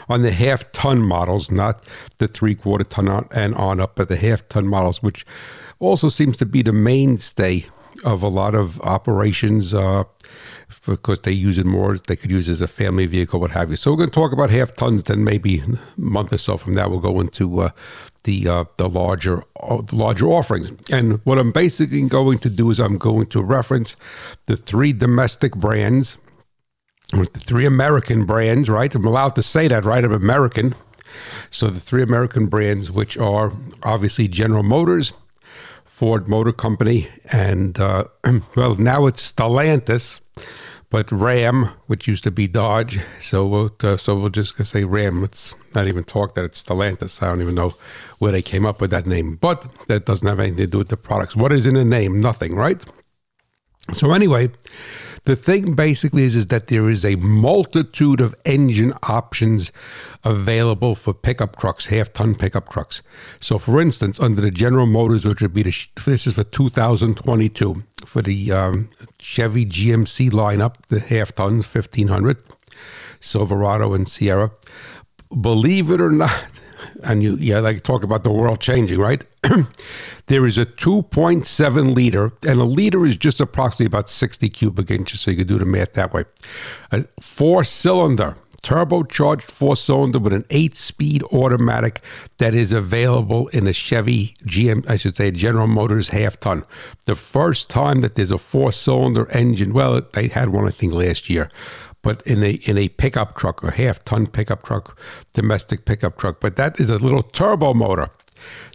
on 0.08 0.22
the 0.22 0.32
half 0.32 0.70
ton 0.72 1.02
models, 1.02 1.50
not 1.50 1.82
the 2.18 2.28
three 2.28 2.54
quarter 2.54 2.84
ton 2.84 3.08
on, 3.08 3.28
and 3.34 3.54
on 3.54 3.80
up, 3.80 3.96
but 3.96 4.08
the 4.08 4.16
half 4.16 4.46
ton 4.48 4.66
models, 4.66 5.02
which 5.02 5.24
also 5.78 6.08
seems 6.08 6.36
to 6.38 6.46
be 6.46 6.62
the 6.62 6.72
mainstay 6.72 7.66
of 8.04 8.22
a 8.22 8.28
lot 8.28 8.54
of 8.54 8.80
operations 8.80 9.74
uh, 9.74 10.04
because 10.86 11.20
they 11.20 11.32
use 11.32 11.58
it 11.58 11.66
more. 11.66 11.98
They 11.98 12.16
could 12.16 12.30
use 12.30 12.48
it 12.48 12.52
as 12.52 12.62
a 12.62 12.68
family 12.68 13.06
vehicle, 13.06 13.40
what 13.40 13.50
have 13.52 13.70
you. 13.70 13.76
So 13.76 13.90
we're 13.90 13.98
going 13.98 14.10
to 14.10 14.14
talk 14.14 14.32
about 14.32 14.50
half 14.50 14.74
tons. 14.76 15.04
Then 15.04 15.24
maybe 15.24 15.60
a 15.60 15.78
month 16.00 16.32
or 16.32 16.38
so 16.38 16.56
from 16.56 16.74
now, 16.74 16.88
we'll 16.88 17.00
go 17.00 17.20
into 17.20 17.60
uh, 17.60 17.70
the 18.24 18.48
uh, 18.48 18.64
the 18.76 18.88
larger 18.88 19.44
uh, 19.62 19.82
larger 19.92 20.26
offerings. 20.26 20.72
And 20.90 21.20
what 21.24 21.38
I'm 21.38 21.52
basically 21.52 22.02
going 22.02 22.38
to 22.38 22.50
do 22.50 22.70
is 22.70 22.80
I'm 22.80 22.98
going 22.98 23.26
to 23.26 23.42
reference 23.42 23.96
the 24.46 24.56
three 24.56 24.92
domestic 24.92 25.56
brands, 25.56 26.18
the 27.10 27.26
three 27.26 27.66
American 27.66 28.26
brands. 28.26 28.68
Right? 28.68 28.94
I'm 28.94 29.06
allowed 29.06 29.34
to 29.36 29.42
say 29.42 29.68
that, 29.68 29.84
right? 29.84 30.04
I'm 30.04 30.12
American. 30.12 30.74
So 31.50 31.70
the 31.70 31.80
three 31.80 32.02
American 32.02 32.46
brands, 32.46 32.90
which 32.90 33.16
are 33.16 33.52
obviously 33.82 34.28
General 34.28 34.62
Motors. 34.62 35.12
Ford 35.96 36.28
Motor 36.28 36.52
Company, 36.52 37.08
and 37.32 37.80
uh, 37.80 38.04
well, 38.54 38.74
now 38.74 39.06
it's 39.06 39.32
Stellantis, 39.32 40.20
but 40.90 41.10
Ram, 41.10 41.70
which 41.86 42.06
used 42.06 42.22
to 42.24 42.30
be 42.30 42.46
Dodge. 42.46 43.00
So 43.18 43.46
we'll 43.46 43.74
uh, 43.82 43.96
so 43.96 44.14
we'll 44.14 44.28
just 44.28 44.62
say 44.66 44.84
Ram. 44.84 45.22
Let's 45.22 45.54
not 45.74 45.86
even 45.86 46.04
talk 46.04 46.34
that 46.34 46.44
it's 46.44 46.62
Stellantis. 46.62 47.22
I 47.22 47.28
don't 47.28 47.40
even 47.40 47.54
know 47.54 47.72
where 48.18 48.30
they 48.30 48.42
came 48.42 48.66
up 48.66 48.78
with 48.78 48.90
that 48.90 49.06
name, 49.06 49.36
but 49.36 49.66
that 49.86 50.04
doesn't 50.04 50.28
have 50.28 50.38
anything 50.38 50.66
to 50.66 50.66
do 50.66 50.76
with 50.76 50.88
the 50.88 50.98
products. 50.98 51.34
What 51.34 51.50
is 51.50 51.64
in 51.64 51.72
the 51.72 51.84
name? 51.84 52.20
Nothing, 52.20 52.56
right? 52.56 52.84
So 53.92 54.12
anyway, 54.12 54.50
the 55.26 55.36
thing 55.36 55.74
basically 55.74 56.22
is, 56.22 56.36
is 56.36 56.46
that 56.48 56.68
there 56.68 56.88
is 56.88 57.04
a 57.04 57.16
multitude 57.16 58.20
of 58.20 58.34
engine 58.44 58.92
options 59.04 59.72
available 60.24 60.94
for 60.94 61.12
pickup 61.12 61.56
trucks, 61.56 61.86
half 61.86 62.12
ton 62.12 62.34
pickup 62.34 62.68
trucks. 62.68 63.02
So, 63.40 63.58
for 63.58 63.80
instance, 63.80 64.20
under 64.20 64.40
the 64.40 64.50
General 64.50 64.86
Motors, 64.86 65.24
which 65.24 65.42
would 65.42 65.52
be 65.52 65.64
the, 65.64 65.86
this 66.04 66.26
is 66.26 66.34
for 66.34 66.44
2022, 66.44 67.82
for 68.04 68.22
the 68.22 68.52
um, 68.52 68.88
Chevy 69.18 69.66
GMC 69.66 70.30
lineup, 70.30 70.76
the 70.88 71.00
half 71.00 71.34
tons, 71.34 71.64
1500, 71.64 72.38
Silverado 73.18 73.94
and 73.94 74.08
Sierra. 74.08 74.52
Believe 75.40 75.90
it 75.90 76.00
or 76.00 76.10
not, 76.10 76.60
and 77.04 77.22
you 77.22 77.36
yeah 77.36 77.58
like 77.58 77.82
talk 77.82 78.02
about 78.04 78.24
the 78.24 78.30
world 78.30 78.60
changing 78.60 78.98
right? 78.98 79.24
There 80.28 80.44
is 80.44 80.58
a 80.58 80.66
2.7 80.66 81.94
liter 81.94 82.32
and 82.44 82.60
a 82.60 82.64
liter 82.64 83.06
is 83.06 83.14
just 83.14 83.40
approximately 83.40 83.86
about 83.86 84.10
60 84.10 84.48
cubic 84.48 84.90
inches 84.90 85.20
so 85.20 85.30
you 85.30 85.36
can 85.36 85.46
do 85.46 85.56
the 85.56 85.64
math 85.64 85.92
that 85.92 86.12
way. 86.12 86.24
A 86.90 87.04
four 87.20 87.62
cylinder 87.62 88.36
turbocharged 88.66 89.42
four 89.42 89.76
cylinder 89.76 90.18
with 90.18 90.32
an 90.32 90.44
eight 90.50 90.76
speed 90.76 91.22
automatic 91.32 92.00
that 92.38 92.52
is 92.52 92.72
available 92.72 93.46
in 93.48 93.68
a 93.68 93.72
Chevy 93.72 94.34
GM, 94.44 94.88
I 94.90 94.96
should 94.96 95.16
say 95.16 95.30
General 95.30 95.68
Motors 95.68 96.08
half 96.08 96.40
ton. 96.40 96.64
The 97.04 97.14
first 97.14 97.70
time 97.70 98.00
that 98.00 98.16
there's 98.16 98.32
a 98.32 98.38
four 98.38 98.72
cylinder 98.72 99.30
engine, 99.30 99.72
well, 99.72 100.00
they 100.14 100.26
had 100.26 100.48
one, 100.48 100.66
I 100.66 100.72
think, 100.72 100.92
last 100.92 101.30
year 101.30 101.48
but 102.06 102.22
in 102.26 102.42
a 102.44 102.52
in 102.70 102.78
a 102.78 102.88
pickup 102.88 103.36
truck, 103.36 103.62
a 103.64 103.72
half 103.72 104.04
ton 104.04 104.28
pickup 104.28 104.62
truck, 104.62 104.98
domestic 105.32 105.84
pickup 105.84 106.16
truck. 106.16 106.40
But 106.40 106.54
that 106.56 106.78
is 106.78 106.88
a 106.88 106.98
little 106.98 107.22
turbo 107.22 107.74
motor. 107.74 108.10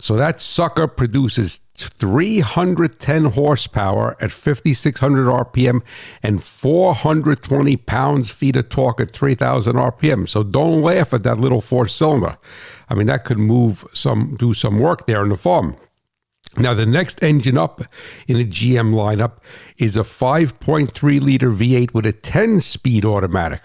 So 0.02 0.16
that 0.18 0.42
sucker 0.42 0.88
produces 0.88 1.62
310 1.76 3.26
horsepower 3.26 4.18
at 4.20 4.32
5,600 4.32 5.26
RPM 5.28 5.82
and 6.22 6.44
420 6.44 7.78
pounds 7.78 8.30
feet 8.32 8.56
of 8.56 8.70
torque 8.70 9.00
at 9.00 9.12
3,000 9.12 9.76
RPM. 9.76 10.28
So 10.28 10.44
don't 10.44 10.82
laugh 10.82 11.14
at 11.14 11.24
that 11.24 11.40
little 11.40 11.62
four 11.62 11.88
cylinder. 11.88 12.38
I 12.90 12.96
mean, 12.96 13.08
that 13.08 13.24
could 13.24 13.40
move 13.40 13.86
some, 13.94 14.36
do 14.38 14.54
some 14.54 14.80
work 14.80 15.08
there 15.08 15.24
in 15.24 15.30
the 15.30 15.38
farm. 15.38 15.78
Now, 16.58 16.74
the 16.74 16.86
next 16.86 17.24
engine 17.24 17.58
up 17.58 17.82
in 18.28 18.38
a 18.38 18.44
GM 18.44 18.94
lineup 18.94 19.38
is 19.78 19.96
a 19.96 20.02
5.3 20.02 21.22
liter 21.22 21.50
V8 21.50 21.94
with 21.94 22.06
a 22.06 22.12
10 22.12 22.60
speed 22.60 23.06
automatic. 23.06 23.62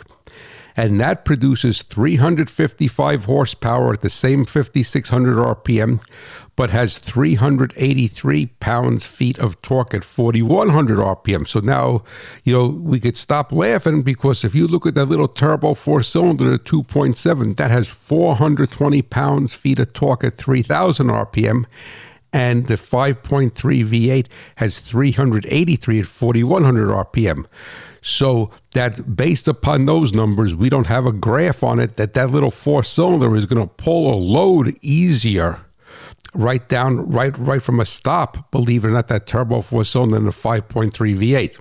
And 0.77 1.01
that 1.01 1.25
produces 1.25 1.83
355 1.83 3.25
horsepower 3.25 3.95
at 3.95 4.03
the 4.03 4.11
same 4.11 4.45
5,600 4.45 5.37
RPM, 5.37 6.07
but 6.55 6.69
has 6.69 6.99
383 6.99 8.47
pounds 8.61 9.07
feet 9.07 9.39
of 9.39 9.61
torque 9.63 9.95
at 9.95 10.05
4,100 10.05 10.99
RPM. 10.99 11.49
So 11.49 11.61
now, 11.61 12.05
you 12.45 12.53
know, 12.53 12.67
we 12.67 13.01
could 13.01 13.17
stop 13.17 13.53
laughing 13.53 14.03
because 14.03 14.45
if 14.45 14.55
you 14.55 14.67
look 14.67 14.87
at 14.87 14.95
that 14.95 15.07
little 15.07 15.29
turbo 15.29 15.75
four 15.75 16.03
cylinder 16.03 16.59
2.7, 16.59 17.57
that 17.57 17.71
has 17.71 17.89
420 17.89 19.01
pounds 19.03 19.55
feet 19.55 19.79
of 19.79 19.95
torque 19.95 20.25
at 20.25 20.37
3,000 20.37 21.07
RPM 21.07 21.65
and 22.37 22.67
the 22.67 22.75
5.3 22.75 23.51
V8 23.51 24.27
has 24.57 24.81
383 24.81 26.01
at 26.01 26.05
4100 26.05 26.89
RPM. 26.89 27.47
So 28.03 28.51
that 28.73 29.17
based 29.17 29.49
upon 29.49 29.87
those 29.87 30.13
numbers, 30.13 30.55
we 30.55 30.69
don't 30.69 30.87
have 30.87 31.07
a 31.07 31.13
graph 31.13 31.63
on 31.63 31.81
it 31.81 31.97
that 31.97 32.13
that 32.13 32.31
little 32.31 32.51
four 32.51 32.85
cylinder 32.85 33.35
is 33.35 33.47
going 33.47 33.67
to 33.67 33.75
pull 33.77 34.13
a 34.13 34.19
load 34.21 34.77
easier 34.83 35.63
right 36.35 36.69
down 36.69 37.09
right 37.11 37.37
right 37.39 37.63
from 37.63 37.81
a 37.81 37.87
stop. 37.87 38.51
Believe 38.51 38.85
it 38.85 38.89
or 38.89 38.91
not, 38.91 39.09
that 39.09 39.27
turbo 39.27 39.63
four 39.63 39.83
cylinder 39.85 40.17
and 40.17 40.27
the 40.27 40.31
5.3 40.31 40.93
V8. 40.93 41.59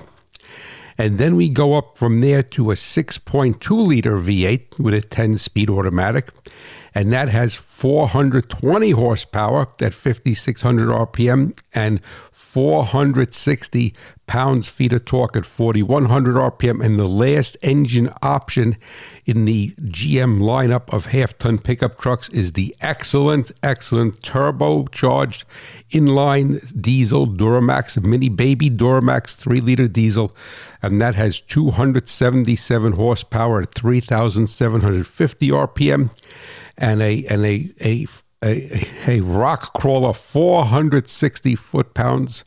And 0.98 1.18
then 1.18 1.36
we 1.36 1.50
go 1.50 1.74
up 1.74 1.98
from 1.98 2.22
there 2.22 2.42
to 2.42 2.72
a 2.72 2.76
6.2 2.76 3.88
liter 3.88 4.18
V8 4.18 4.80
with 4.80 4.94
a 4.94 5.02
10 5.02 5.38
speed 5.38 5.70
automatic. 5.70 6.30
And 6.94 7.12
that 7.12 7.28
has 7.28 7.56
420 7.56 8.92
horsepower 8.92 9.68
at 9.82 9.94
5,600 9.94 10.88
RPM 10.88 11.60
and 11.74 12.00
460 12.56 13.94
pounds 14.28 14.70
feet 14.70 14.94
of 14.94 15.04
torque 15.04 15.36
at 15.36 15.46
4,100 15.46 16.36
RPM. 16.36 16.82
And 16.82 16.98
the 16.98 17.06
last 17.06 17.58
engine 17.62 18.10
option 18.22 18.78
in 19.26 19.44
the 19.44 19.72
GM 19.82 20.40
lineup 20.40 20.88
of 20.94 21.08
half 21.08 21.38
ton 21.38 21.60
pickup 21.60 22.00
trucks 22.00 22.30
is 22.30 22.54
the 22.54 22.74
excellent, 22.80 23.52
excellent 23.62 24.22
turbocharged 24.22 25.44
inline 25.92 26.82
diesel 26.82 27.28
Duramax, 27.28 28.02
mini 28.02 28.30
baby 28.30 28.70
Duramax 28.70 29.36
3 29.36 29.60
liter 29.60 29.90
diesel. 29.90 30.34
And 30.82 31.02
that 31.02 31.16
has 31.16 31.42
277 31.42 32.94
horsepower 32.94 33.64
at 33.64 33.76
3,750 33.76 35.50
RPM 35.50 36.10
and 36.78 37.02
a 37.02 37.26
and 37.26 37.46
a 37.46 37.74
a 37.82 38.08
a, 38.46 38.88
a 39.08 39.22
rock 39.22 39.74
crawler, 39.74 40.14
460 40.14 41.56
foot 41.56 41.94
pounds 41.94 42.44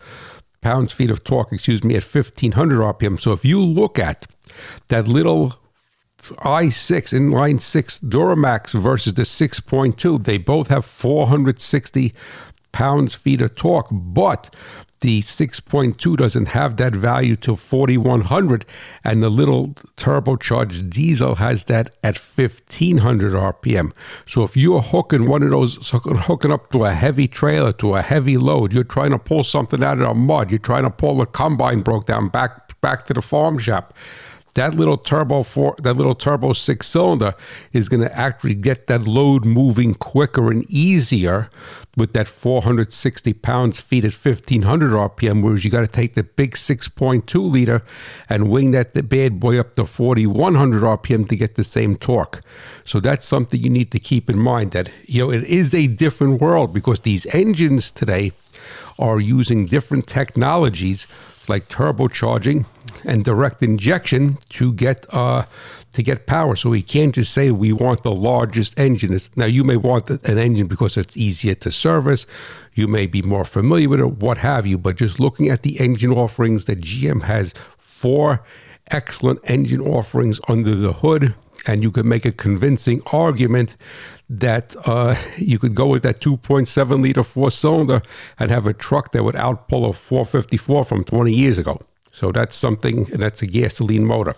pounds 0.60 0.92
feet 0.92 1.10
of 1.10 1.22
torque, 1.22 1.52
excuse 1.52 1.84
me, 1.84 1.94
at 1.96 2.02
1500 2.02 2.78
RPM. 2.78 3.20
So 3.20 3.32
if 3.32 3.44
you 3.44 3.62
look 3.62 3.98
at 3.98 4.26
that 4.88 5.06
little 5.06 5.54
i6 6.20 7.12
inline 7.12 7.60
6 7.60 8.00
Duramax 8.00 8.78
versus 8.80 9.14
the 9.14 9.22
6.2, 9.22 10.24
they 10.24 10.38
both 10.38 10.68
have 10.68 10.84
460 10.84 12.12
pounds 12.72 13.14
feet 13.14 13.40
of 13.40 13.54
torque, 13.54 13.88
but 13.90 14.54
the 15.00 15.22
6.2 15.22 16.16
doesn't 16.16 16.48
have 16.48 16.76
that 16.76 16.94
value 16.94 17.36
till 17.36 17.56
4100 17.56 18.64
and 19.04 19.22
the 19.22 19.28
little 19.28 19.68
turbocharged 19.96 20.90
diesel 20.90 21.36
has 21.36 21.64
that 21.64 21.90
at 22.02 22.18
1500 22.18 23.32
rpm 23.32 23.92
so 24.26 24.42
if 24.42 24.56
you're 24.56 24.80
hooking 24.80 25.28
one 25.28 25.42
of 25.42 25.50
those 25.50 25.78
hooking 25.90 26.50
up 26.50 26.70
to 26.70 26.84
a 26.84 26.92
heavy 26.92 27.28
trailer 27.28 27.72
to 27.72 27.94
a 27.94 28.02
heavy 28.02 28.36
load 28.36 28.72
you're 28.72 28.84
trying 28.84 29.10
to 29.10 29.18
pull 29.18 29.44
something 29.44 29.82
out 29.82 29.98
of 29.98 30.08
the 30.08 30.14
mud 30.14 30.50
you're 30.50 30.58
trying 30.58 30.84
to 30.84 30.90
pull 30.90 31.20
a 31.22 31.26
combine 31.26 31.80
broke 31.80 32.06
down 32.06 32.28
back 32.28 32.80
back 32.80 33.04
to 33.04 33.14
the 33.14 33.22
farm 33.22 33.58
shop 33.58 33.94
that 34.54 34.74
little 34.74 34.96
turbo 34.96 35.44
four, 35.44 35.76
that 35.82 35.94
little 35.94 36.16
turbo 36.16 36.52
six 36.52 36.88
cylinder 36.88 37.32
is 37.72 37.88
going 37.88 38.00
to 38.00 38.18
actually 38.18 38.54
get 38.54 38.88
that 38.88 39.02
load 39.02 39.44
moving 39.44 39.94
quicker 39.94 40.50
and 40.50 40.68
easier 40.68 41.48
with 41.98 42.12
that 42.14 42.28
460 42.28 43.32
pounds 43.34 43.80
feet 43.80 44.04
at 44.04 44.12
1500 44.12 44.92
RPM, 44.92 45.42
whereas 45.42 45.64
you 45.64 45.70
got 45.70 45.80
to 45.80 45.86
take 45.86 46.14
the 46.14 46.22
big 46.22 46.52
6.2 46.52 47.50
liter 47.50 47.82
and 48.28 48.48
wing 48.48 48.70
that 48.70 49.08
bad 49.08 49.40
boy 49.40 49.58
up 49.58 49.74
to 49.74 49.84
4100 49.84 50.82
RPM 50.82 51.28
to 51.28 51.36
get 51.36 51.56
the 51.56 51.64
same 51.64 51.96
torque. 51.96 52.42
So 52.84 53.00
that's 53.00 53.26
something 53.26 53.60
you 53.60 53.70
need 53.70 53.90
to 53.90 53.98
keep 53.98 54.30
in 54.30 54.38
mind 54.38 54.70
that, 54.72 54.90
you 55.04 55.24
know, 55.24 55.30
it 55.30 55.44
is 55.44 55.74
a 55.74 55.86
different 55.86 56.40
world 56.40 56.72
because 56.72 57.00
these 57.00 57.26
engines 57.34 57.90
today 57.90 58.32
are 58.98 59.20
using 59.20 59.66
different 59.66 60.06
technologies 60.06 61.06
like 61.48 61.68
turbocharging 61.68 62.66
and 63.04 63.24
direct 63.24 63.62
injection 63.62 64.38
to 64.50 64.72
get 64.72 65.06
uh, 65.10 65.44
to 65.92 66.02
get 66.02 66.26
power. 66.26 66.54
So 66.56 66.70
we 66.70 66.82
can't 66.82 67.14
just 67.14 67.32
say 67.32 67.50
we 67.50 67.72
want 67.72 68.02
the 68.02 68.14
largest 68.14 68.78
engine. 68.78 69.18
Now 69.36 69.46
you 69.46 69.64
may 69.64 69.76
want 69.76 70.10
an 70.10 70.38
engine 70.38 70.66
because 70.66 70.96
it's 70.96 71.16
easier 71.16 71.54
to 71.56 71.70
service. 71.70 72.26
You 72.74 72.86
may 72.86 73.06
be 73.06 73.22
more 73.22 73.44
familiar 73.44 73.88
with 73.88 74.00
it, 74.00 74.18
what 74.18 74.38
have 74.38 74.66
you. 74.66 74.78
But 74.78 74.96
just 74.96 75.18
looking 75.18 75.48
at 75.48 75.62
the 75.62 75.80
engine 75.80 76.12
offerings 76.12 76.66
that 76.66 76.80
GM 76.80 77.22
has, 77.22 77.54
four 77.78 78.44
excellent 78.90 79.40
engine 79.44 79.80
offerings 79.80 80.40
under 80.48 80.74
the 80.74 80.92
hood, 80.92 81.34
and 81.66 81.82
you 81.82 81.90
could 81.90 82.06
make 82.06 82.24
a 82.24 82.32
convincing 82.32 83.02
argument 83.12 83.76
that 84.30 84.76
uh, 84.86 85.16
you 85.36 85.58
could 85.58 85.74
go 85.74 85.86
with 85.86 86.02
that 86.02 86.20
2.7 86.20 87.02
liter 87.02 87.22
four 87.22 87.50
cylinder 87.50 88.00
and 88.38 88.50
have 88.50 88.66
a 88.66 88.72
truck 88.72 89.12
that 89.12 89.24
would 89.24 89.34
outpull 89.34 89.88
a 89.88 89.92
454 89.92 90.84
from 90.84 91.04
20 91.04 91.32
years 91.32 91.58
ago. 91.58 91.80
So 92.18 92.32
that's 92.32 92.56
something, 92.56 93.08
and 93.12 93.20
that's 93.20 93.42
a 93.42 93.46
gasoline 93.46 94.04
motor. 94.04 94.34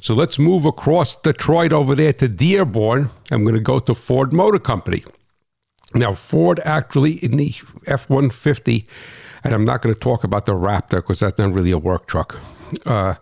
So 0.00 0.14
let's 0.14 0.38
move 0.38 0.64
across 0.64 1.14
Detroit 1.14 1.74
over 1.74 1.94
there 1.94 2.14
to 2.14 2.26
Dearborn. 2.26 3.10
I'm 3.30 3.42
going 3.42 3.54
to 3.54 3.60
go 3.60 3.80
to 3.80 3.94
Ford 3.94 4.32
Motor 4.32 4.58
Company. 4.58 5.04
Now, 5.92 6.14
Ford 6.14 6.58
actually 6.64 7.22
in 7.22 7.36
the 7.36 7.54
F 7.86 8.08
150, 8.08 8.86
and 9.44 9.52
I'm 9.52 9.66
not 9.66 9.82
going 9.82 9.94
to 9.94 10.00
talk 10.00 10.24
about 10.24 10.46
the 10.46 10.52
Raptor 10.52 11.02
because 11.02 11.20
that's 11.20 11.38
not 11.38 11.52
really 11.52 11.70
a 11.70 11.76
work 11.78 12.06
truck. 12.06 12.38
Uh, 12.86 13.16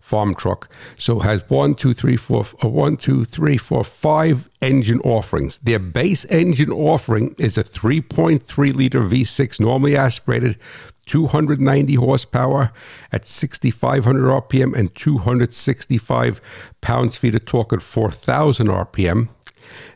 farm 0.00 0.34
truck. 0.34 0.68
So 0.96 1.20
it 1.20 1.24
has 1.24 1.42
one, 1.48 1.74
two, 1.74 1.94
three, 1.94 2.16
four, 2.16 2.44
uh, 2.62 2.68
one, 2.68 2.96
two, 2.96 3.24
three, 3.24 3.56
four, 3.56 3.82
five 3.82 4.48
engine 4.60 5.00
offerings. 5.00 5.58
Their 5.58 5.78
base 5.78 6.26
engine 6.26 6.70
offering 6.70 7.34
is 7.38 7.56
a 7.56 7.64
3.3 7.64 8.74
liter 8.74 9.00
V6, 9.00 9.60
normally 9.60 9.96
aspirated, 9.96 10.58
290 11.06 11.94
horsepower 11.94 12.72
at 13.10 13.24
6,500 13.24 14.22
RPM 14.24 14.74
and 14.76 14.94
265 14.94 16.40
pounds 16.80 17.16
feet 17.16 17.34
of 17.34 17.44
torque 17.44 17.72
at 17.72 17.82
4,000 17.82 18.68
RPM. 18.68 19.28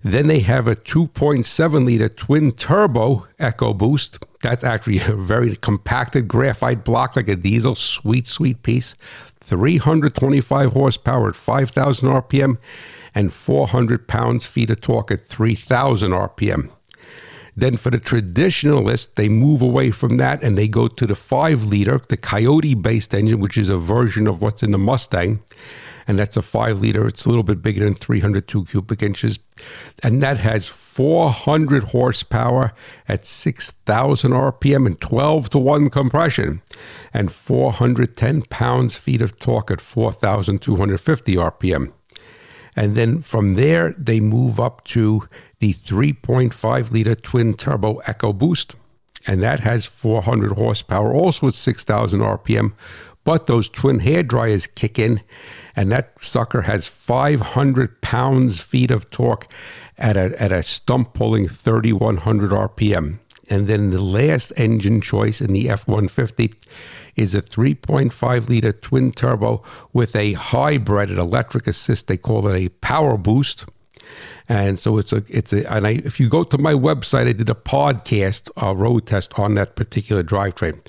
Then 0.02 0.26
they 0.26 0.40
have 0.40 0.66
a 0.68 0.76
2.7 0.76 1.84
liter 1.84 2.08
twin 2.08 2.52
turbo 2.52 3.26
EcoBoost. 3.38 4.22
That's 4.40 4.64
actually 4.64 5.00
a 5.00 5.14
very 5.16 5.56
compacted 5.56 6.28
graphite 6.28 6.84
block 6.84 7.16
like 7.16 7.28
a 7.28 7.36
diesel. 7.36 7.74
Sweet, 7.74 8.26
sweet 8.26 8.62
piece. 8.62 8.94
325 9.40 10.72
horsepower 10.72 11.28
at 11.28 11.36
5,000 11.36 12.08
RPM 12.08 12.58
and 13.14 13.32
400 13.32 14.08
pounds 14.08 14.46
feet 14.46 14.70
of 14.70 14.80
torque 14.80 15.10
at 15.10 15.20
3,000 15.20 16.10
RPM. 16.10 16.70
Then 17.56 17.76
for 17.78 17.90
the 17.90 17.98
traditionalists, 17.98 19.14
they 19.14 19.28
move 19.28 19.62
away 19.62 19.90
from 19.90 20.18
that 20.18 20.42
and 20.42 20.58
they 20.58 20.68
go 20.68 20.88
to 20.88 21.06
the 21.06 21.14
5 21.14 21.64
liter, 21.64 21.98
the 22.08 22.16
Coyote 22.16 22.74
based 22.74 23.14
engine, 23.14 23.40
which 23.40 23.56
is 23.56 23.70
a 23.70 23.78
version 23.78 24.26
of 24.26 24.42
what's 24.42 24.62
in 24.62 24.72
the 24.72 24.78
Mustang. 24.78 25.40
And 26.06 26.18
that's 26.18 26.36
a 26.36 26.42
5 26.42 26.80
liter. 26.80 27.06
It's 27.08 27.24
a 27.24 27.28
little 27.28 27.42
bit 27.42 27.62
bigger 27.62 27.84
than 27.84 27.94
302 27.94 28.66
cubic 28.66 29.02
inches. 29.02 29.38
And 30.02 30.22
that 30.22 30.38
has 30.38 30.68
400 30.68 31.84
horsepower 31.84 32.72
at 33.08 33.26
6,000 33.26 34.30
RPM 34.30 34.86
and 34.86 35.00
12 35.00 35.50
to 35.50 35.58
1 35.58 35.90
compression, 35.90 36.62
and 37.12 37.32
410 37.32 38.42
pounds 38.42 38.96
feet 38.96 39.20
of 39.20 39.38
torque 39.40 39.70
at 39.70 39.80
4,250 39.80 41.36
RPM. 41.36 41.92
And 42.76 42.94
then 42.94 43.22
from 43.22 43.54
there, 43.54 43.94
they 43.96 44.20
move 44.20 44.60
up 44.60 44.84
to 44.84 45.26
the 45.58 45.72
3.5 45.72 46.90
liter 46.90 47.14
twin 47.14 47.54
turbo 47.54 48.00
EcoBoost, 48.02 48.74
and 49.26 49.42
that 49.42 49.60
has 49.60 49.86
400 49.86 50.52
horsepower, 50.52 51.12
also 51.12 51.48
at 51.48 51.54
6,000 51.54 52.20
RPM. 52.20 52.74
But 53.24 53.46
those 53.46 53.68
twin 53.68 54.00
hair 54.00 54.22
dryers 54.22 54.68
kick 54.68 54.98
in, 54.98 55.22
and 55.74 55.90
that 55.90 56.22
sucker 56.22 56.62
has 56.62 56.86
500 56.86 58.00
pounds 58.00 58.60
feet 58.60 58.90
of 58.90 59.10
torque 59.10 59.48
at 59.98 60.16
a, 60.16 60.40
at 60.40 60.52
a 60.52 60.62
stump 60.62 61.14
pulling 61.14 61.48
3,100 61.48 62.50
RPM. 62.50 63.18
And 63.48 63.66
then 63.66 63.90
the 63.90 64.00
last 64.00 64.52
engine 64.56 65.00
choice 65.00 65.40
in 65.40 65.52
the 65.52 65.70
F 65.70 65.88
150 65.88 66.54
is 67.16 67.34
a 67.34 67.42
3.5 67.42 68.48
liter 68.48 68.72
twin 68.72 69.12
turbo 69.12 69.62
with 69.92 70.14
a 70.14 70.34
hybrid 70.34 71.10
electric 71.10 71.66
assist. 71.66 72.06
They 72.06 72.16
call 72.16 72.46
it 72.46 72.64
a 72.64 72.68
PowerBoost. 72.68 73.68
And 74.48 74.78
so 74.78 74.98
it's 74.98 75.12
a 75.12 75.24
it's 75.28 75.52
a 75.52 75.70
and 75.72 75.86
I 75.86 75.90
if 76.04 76.20
you 76.20 76.28
go 76.28 76.44
to 76.44 76.58
my 76.58 76.72
website, 76.72 77.26
I 77.26 77.32
did 77.32 77.50
a 77.50 77.54
podcast 77.54 78.48
a 78.56 78.76
road 78.76 79.06
test 79.06 79.36
on 79.36 79.54
that 79.54 79.74
particular 79.74 80.22
drivetrain, 80.22 80.80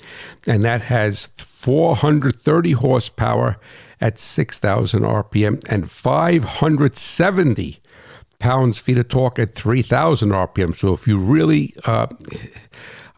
and 0.46 0.62
that 0.62 0.82
has 0.82 1.32
430 1.36 2.72
horsepower 2.72 3.58
at 4.00 4.18
6,000 4.18 5.02
RPM 5.02 5.64
and 5.68 5.90
570 5.90 7.80
pounds 8.38 8.78
feet 8.78 8.98
of 8.98 9.08
torque 9.08 9.38
at 9.38 9.54
3,000 9.54 10.28
RPM. 10.30 10.76
So 10.76 10.92
if 10.92 11.08
you 11.08 11.18
really, 11.18 11.74
uh, 11.84 12.06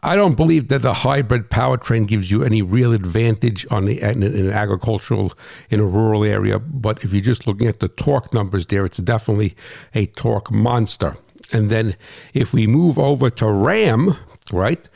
I 0.03 0.15
don't 0.15 0.35
believe 0.35 0.69
that 0.69 0.81
the 0.81 0.95
hybrid 0.95 1.51
powertrain 1.51 2.07
gives 2.07 2.31
you 2.31 2.43
any 2.43 2.63
real 2.63 2.91
advantage 2.91 3.67
on 3.69 3.85
the 3.85 4.01
in, 4.01 4.23
in 4.23 4.47
an 4.47 4.51
agricultural 4.51 5.33
in 5.69 5.79
a 5.79 5.85
rural 5.85 6.23
area. 6.23 6.57
But 6.57 7.03
if 7.03 7.13
you're 7.13 7.21
just 7.21 7.45
looking 7.45 7.67
at 7.67 7.81
the 7.81 7.87
torque 7.87 8.33
numbers 8.33 8.65
there, 8.65 8.83
it's 8.83 8.97
definitely 8.97 9.55
a 9.93 10.07
torque 10.07 10.51
monster. 10.51 11.17
And 11.53 11.69
then 11.69 11.95
if 12.33 12.51
we 12.51 12.65
move 12.65 12.97
over 12.97 13.29
to 13.29 13.51
Ram, 13.51 14.17
right? 14.51 14.89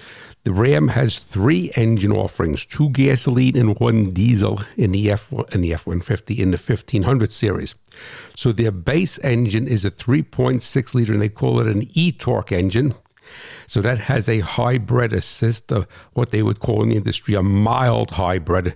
The 0.43 0.53
Ram 0.53 0.89
has 0.89 1.17
three 1.17 1.71
engine 1.75 2.11
offerings: 2.11 2.65
two 2.65 2.89
gasoline 2.89 3.57
and 3.57 3.79
one 3.79 4.11
diesel 4.11 4.61
in 4.75 4.91
the 4.91 5.11
F 5.11 5.31
in 5.51 5.61
the 5.61 5.73
F 5.73 5.85
one 5.85 6.01
fifty 6.01 6.41
in 6.41 6.51
the 6.51 6.57
fifteen 6.57 7.03
hundred 7.03 7.31
series. 7.31 7.75
So 8.35 8.51
their 8.51 8.71
base 8.71 9.19
engine 9.19 9.67
is 9.67 9.85
a 9.85 9.89
three 9.89 10.23
point 10.23 10.63
six 10.63 10.95
liter, 10.95 11.13
and 11.13 11.21
they 11.21 11.29
call 11.29 11.59
it 11.59 11.67
an 11.67 11.87
e 11.93 12.11
torque 12.11 12.51
engine. 12.51 12.95
So 13.67 13.81
that 13.81 13.99
has 13.99 14.29
a 14.29 14.39
hybrid 14.39 15.13
assist, 15.13 15.71
of 15.71 15.87
what 16.13 16.31
they 16.31 16.43
would 16.43 16.59
call 16.59 16.83
in 16.83 16.89
the 16.89 16.95
industry 16.95 17.35
a 17.35 17.43
mild 17.43 18.11
hybrid. 18.11 18.75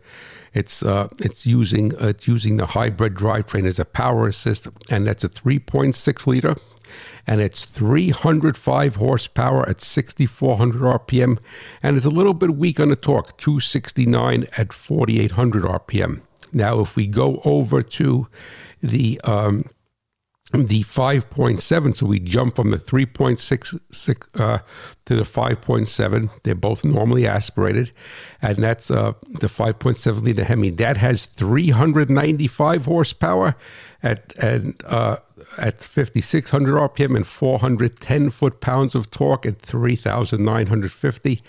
It's 0.54 0.84
uh, 0.84 1.10
it's 1.19 1.45
using 1.45 1.95
uh, 1.95 2.13
using 2.24 2.58
the 2.58 2.65
hybrid 2.67 3.13
drivetrain 3.13 3.67
as 3.67 3.78
a 3.78 3.86
power 3.86 4.28
assist, 4.28 4.67
and 4.89 5.06
that's 5.06 5.24
a 5.24 5.30
3.6 5.30 6.28
liter 6.28 6.56
and 7.28 7.41
it's 7.41 7.65
305 7.65 8.95
horsepower 8.95 9.67
at 9.69 9.82
6,400 9.82 10.82
RPM, 10.82 11.38
and 11.84 11.95
it's 11.95 12.06
a 12.06 12.10
little 12.10 12.34
bit 12.34 12.56
weak 12.56 12.80
on 12.80 12.89
the 12.89 12.95
torque, 12.95 13.38
269 13.38 14.48
at 14.58 14.74
4,800 14.74 15.63
RPM. 15.63 16.22
Now, 16.52 16.80
if 16.80 16.95
we 16.95 17.06
go 17.06 17.41
over 17.45 17.84
to 17.84 18.28
the 18.82 19.22
um, 19.24 19.65
the 20.52 20.84
5.7, 20.84 21.96
so 21.96 22.06
we 22.08 22.20
jump 22.20 22.56
from 22.56 22.72
the 22.72 22.78
3.66 22.78 24.28
uh, 24.40 24.60
to 25.06 25.16
the 25.16 25.24
5.7. 25.24 26.30
They're 26.44 26.56
both 26.56 26.84
normally 26.84 27.28
aspirated, 27.28 27.92
and 28.42 28.58
that's 28.58 28.90
uh, 28.90 29.14
the 29.28 29.48
5.7 29.48 30.24
liter 30.24 30.44
Hemi. 30.44 30.72
That 30.72 30.98
has 30.98 31.26
395 31.26 32.86
horsepower 32.86 33.56
at 34.02 34.34
and 34.42 34.82
uh, 34.86 35.18
at 35.58 35.82
5,600 35.82 36.74
RPM 36.74 37.16
and 37.16 37.28
410 37.28 38.30
foot 38.32 38.60
pounds 38.60 38.96
of 38.96 39.12
torque 39.12 39.46
at 39.46 39.60
3,950. 39.60 41.42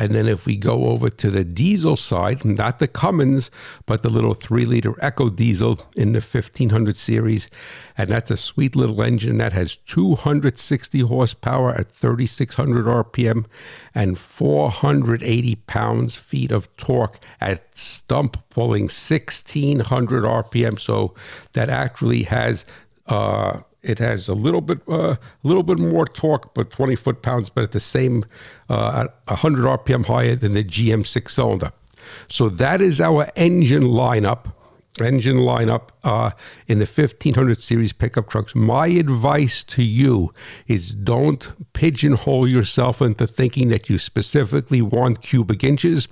And 0.00 0.14
then 0.14 0.28
if 0.28 0.46
we 0.46 0.56
go 0.56 0.86
over 0.86 1.10
to 1.10 1.30
the 1.30 1.44
diesel 1.44 1.94
side, 1.94 2.42
not 2.42 2.78
the 2.78 2.88
Cummins, 2.88 3.50
but 3.84 4.02
the 4.02 4.08
little 4.08 4.32
three 4.32 4.64
liter 4.64 4.92
EcoDiesel 4.92 5.78
in 5.94 6.12
the 6.12 6.20
1500 6.20 6.96
series. 6.96 7.50
And 7.98 8.08
that's 8.08 8.30
a 8.30 8.38
sweet 8.38 8.74
little 8.74 9.02
engine 9.02 9.36
that 9.36 9.52
has 9.52 9.76
260 9.76 11.00
horsepower 11.00 11.72
at 11.72 11.92
3600 11.92 12.86
RPM 12.86 13.44
and 13.94 14.18
480 14.18 15.56
pounds 15.66 16.16
feet 16.16 16.50
of 16.50 16.74
torque 16.78 17.18
at 17.38 17.76
stump 17.76 18.38
pulling 18.48 18.84
1600 18.84 20.24
RPM. 20.24 20.80
So 20.80 21.14
that 21.52 21.68
actually 21.68 22.22
has 22.22 22.64
uh, 23.06 23.60
it 23.82 23.98
has 23.98 24.28
a 24.28 24.34
little 24.34 24.60
bit 24.60 24.80
uh, 24.88 25.16
a 25.16 25.18
little 25.42 25.62
bit 25.62 25.78
more 25.78 26.06
torque, 26.06 26.54
but 26.54 26.70
20 26.70 26.96
foot 26.96 27.22
pounds, 27.22 27.50
but 27.50 27.64
at 27.64 27.72
the 27.72 27.80
same 27.80 28.24
uh, 28.68 29.08
100 29.26 29.64
RPM 29.64 30.06
higher 30.06 30.36
than 30.36 30.54
the 30.54 30.64
GM 30.64 31.06
six 31.06 31.34
cylinder. 31.34 31.72
So 32.28 32.48
that 32.48 32.80
is 32.82 33.00
our 33.00 33.28
engine 33.36 33.84
lineup. 33.84 34.52
Engine 35.00 35.36
lineup 35.36 35.90
uh, 36.04 36.32
in 36.66 36.78
the 36.78 36.84
1500 36.84 37.60
series 37.60 37.92
pickup 37.92 38.28
trucks. 38.28 38.54
My 38.54 38.88
advice 38.88 39.62
to 39.64 39.82
you 39.82 40.32
is 40.66 40.90
don't 40.90 41.52
pigeonhole 41.72 42.48
yourself 42.48 43.00
into 43.00 43.26
thinking 43.26 43.68
that 43.68 43.88
you 43.88 43.98
specifically 43.98 44.82
want 44.82 45.22
cubic 45.22 45.62
inches. 45.64 46.08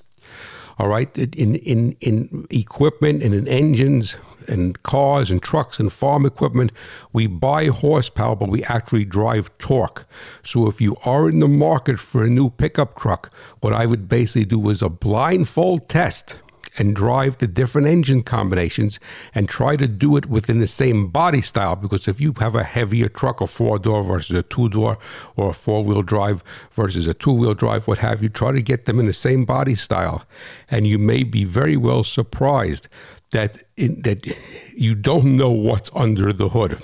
All 0.78 0.88
right, 0.88 1.18
in 1.18 1.56
in 1.56 1.96
in 2.00 2.46
equipment 2.50 3.22
and 3.24 3.34
in 3.34 3.48
engines, 3.48 4.16
and 4.48 4.82
cars 4.82 5.30
and 5.30 5.42
trucks 5.42 5.78
and 5.78 5.92
farm 5.92 6.26
equipment. 6.26 6.72
We 7.12 7.26
buy 7.26 7.66
horsepower, 7.66 8.36
but 8.36 8.48
we 8.48 8.64
actually 8.64 9.04
drive 9.04 9.56
torque. 9.58 10.06
So 10.42 10.66
if 10.68 10.80
you 10.80 10.96
are 11.04 11.28
in 11.28 11.38
the 11.38 11.48
market 11.48 11.98
for 11.98 12.24
a 12.24 12.30
new 12.30 12.50
pickup 12.50 12.98
truck, 12.98 13.32
what 13.60 13.72
I 13.72 13.86
would 13.86 14.08
basically 14.08 14.46
do 14.46 14.68
is 14.70 14.82
a 14.82 14.88
blindfold 14.88 15.88
test 15.88 16.38
and 16.78 16.94
drive 16.94 17.38
the 17.38 17.46
different 17.46 17.88
engine 17.88 18.22
combinations 18.22 19.00
and 19.34 19.48
try 19.48 19.76
to 19.76 19.88
do 19.88 20.16
it 20.16 20.26
within 20.26 20.60
the 20.60 20.66
same 20.66 21.08
body 21.08 21.42
style. 21.42 21.76
Because 21.76 22.06
if 22.06 22.20
you 22.20 22.32
have 22.38 22.54
a 22.54 22.62
heavier 22.62 23.08
truck, 23.08 23.40
a 23.40 23.46
four 23.46 23.78
door 23.78 24.02
versus 24.04 24.36
a 24.36 24.42
two 24.44 24.68
door, 24.68 24.96
or 25.36 25.50
a 25.50 25.54
four 25.54 25.84
wheel 25.84 26.02
drive 26.02 26.42
versus 26.72 27.06
a 27.06 27.14
two 27.14 27.32
wheel 27.32 27.54
drive, 27.54 27.88
what 27.88 27.98
have 27.98 28.22
you, 28.22 28.28
try 28.28 28.52
to 28.52 28.62
get 28.62 28.84
them 28.84 29.00
in 29.00 29.06
the 29.06 29.12
same 29.12 29.44
body 29.44 29.74
style. 29.74 30.22
And 30.70 30.86
you 30.86 30.98
may 30.98 31.24
be 31.24 31.44
very 31.44 31.76
well 31.76 32.04
surprised 32.04 32.88
that 33.30 33.62
that 33.76 34.36
you 34.74 34.94
don't 34.94 35.36
know 35.36 35.50
what's 35.50 35.90
under 35.94 36.32
the 36.32 36.50
hood. 36.50 36.82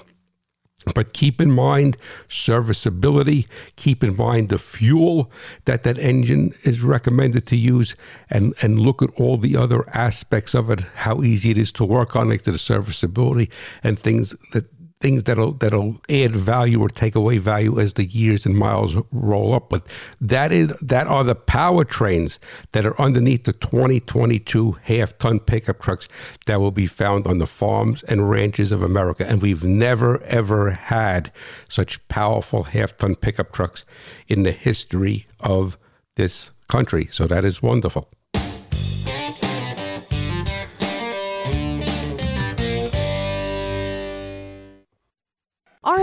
But 0.94 1.14
keep 1.14 1.40
in 1.40 1.50
mind 1.50 1.96
serviceability, 2.28 3.46
keep 3.76 4.04
in 4.04 4.16
mind 4.16 4.50
the 4.50 4.58
fuel 4.58 5.30
that 5.64 5.82
that 5.84 5.98
engine 5.98 6.52
is 6.62 6.82
recommended 6.82 7.46
to 7.46 7.56
use, 7.56 7.96
and, 8.28 8.54
and 8.60 8.78
look 8.78 9.00
at 9.00 9.08
all 9.16 9.38
the 9.38 9.56
other 9.56 9.88
aspects 9.94 10.54
of 10.54 10.68
it, 10.70 10.80
how 10.80 11.22
easy 11.22 11.50
it 11.50 11.58
is 11.58 11.72
to 11.72 11.84
work 11.84 12.14
on, 12.16 12.28
like 12.28 12.42
the 12.42 12.58
serviceability 12.58 13.50
and 13.82 13.98
things 13.98 14.36
that 14.52 14.66
things 15.04 15.24
that'll 15.24 15.52
that'll 15.52 16.00
add 16.08 16.34
value 16.34 16.80
or 16.80 16.88
take 16.88 17.14
away 17.14 17.36
value 17.36 17.78
as 17.78 17.92
the 17.92 18.06
years 18.06 18.46
and 18.46 18.56
miles 18.56 18.96
roll 19.12 19.52
up. 19.52 19.68
But 19.68 19.86
that 20.18 20.50
is 20.50 20.68
that 20.80 21.06
are 21.06 21.22
the 21.22 21.36
powertrains 21.36 22.38
that 22.72 22.86
are 22.86 22.98
underneath 22.98 23.44
the 23.44 23.52
2022 23.52 24.78
half 24.84 25.18
ton 25.18 25.40
pickup 25.40 25.82
trucks 25.82 26.08
that 26.46 26.58
will 26.58 26.70
be 26.70 26.86
found 26.86 27.26
on 27.26 27.36
the 27.36 27.46
farms 27.46 28.02
and 28.04 28.30
ranches 28.30 28.72
of 28.72 28.80
America. 28.80 29.28
And 29.28 29.42
we've 29.42 29.62
never 29.62 30.22
ever 30.22 30.70
had 30.70 31.30
such 31.68 32.08
powerful 32.08 32.62
half 32.62 32.96
ton 32.96 33.14
pickup 33.14 33.52
trucks 33.52 33.84
in 34.26 34.42
the 34.42 34.52
history 34.52 35.26
of 35.38 35.76
this 36.16 36.50
country. 36.68 37.08
So 37.10 37.26
that 37.26 37.44
is 37.44 37.62
wonderful. 37.62 38.08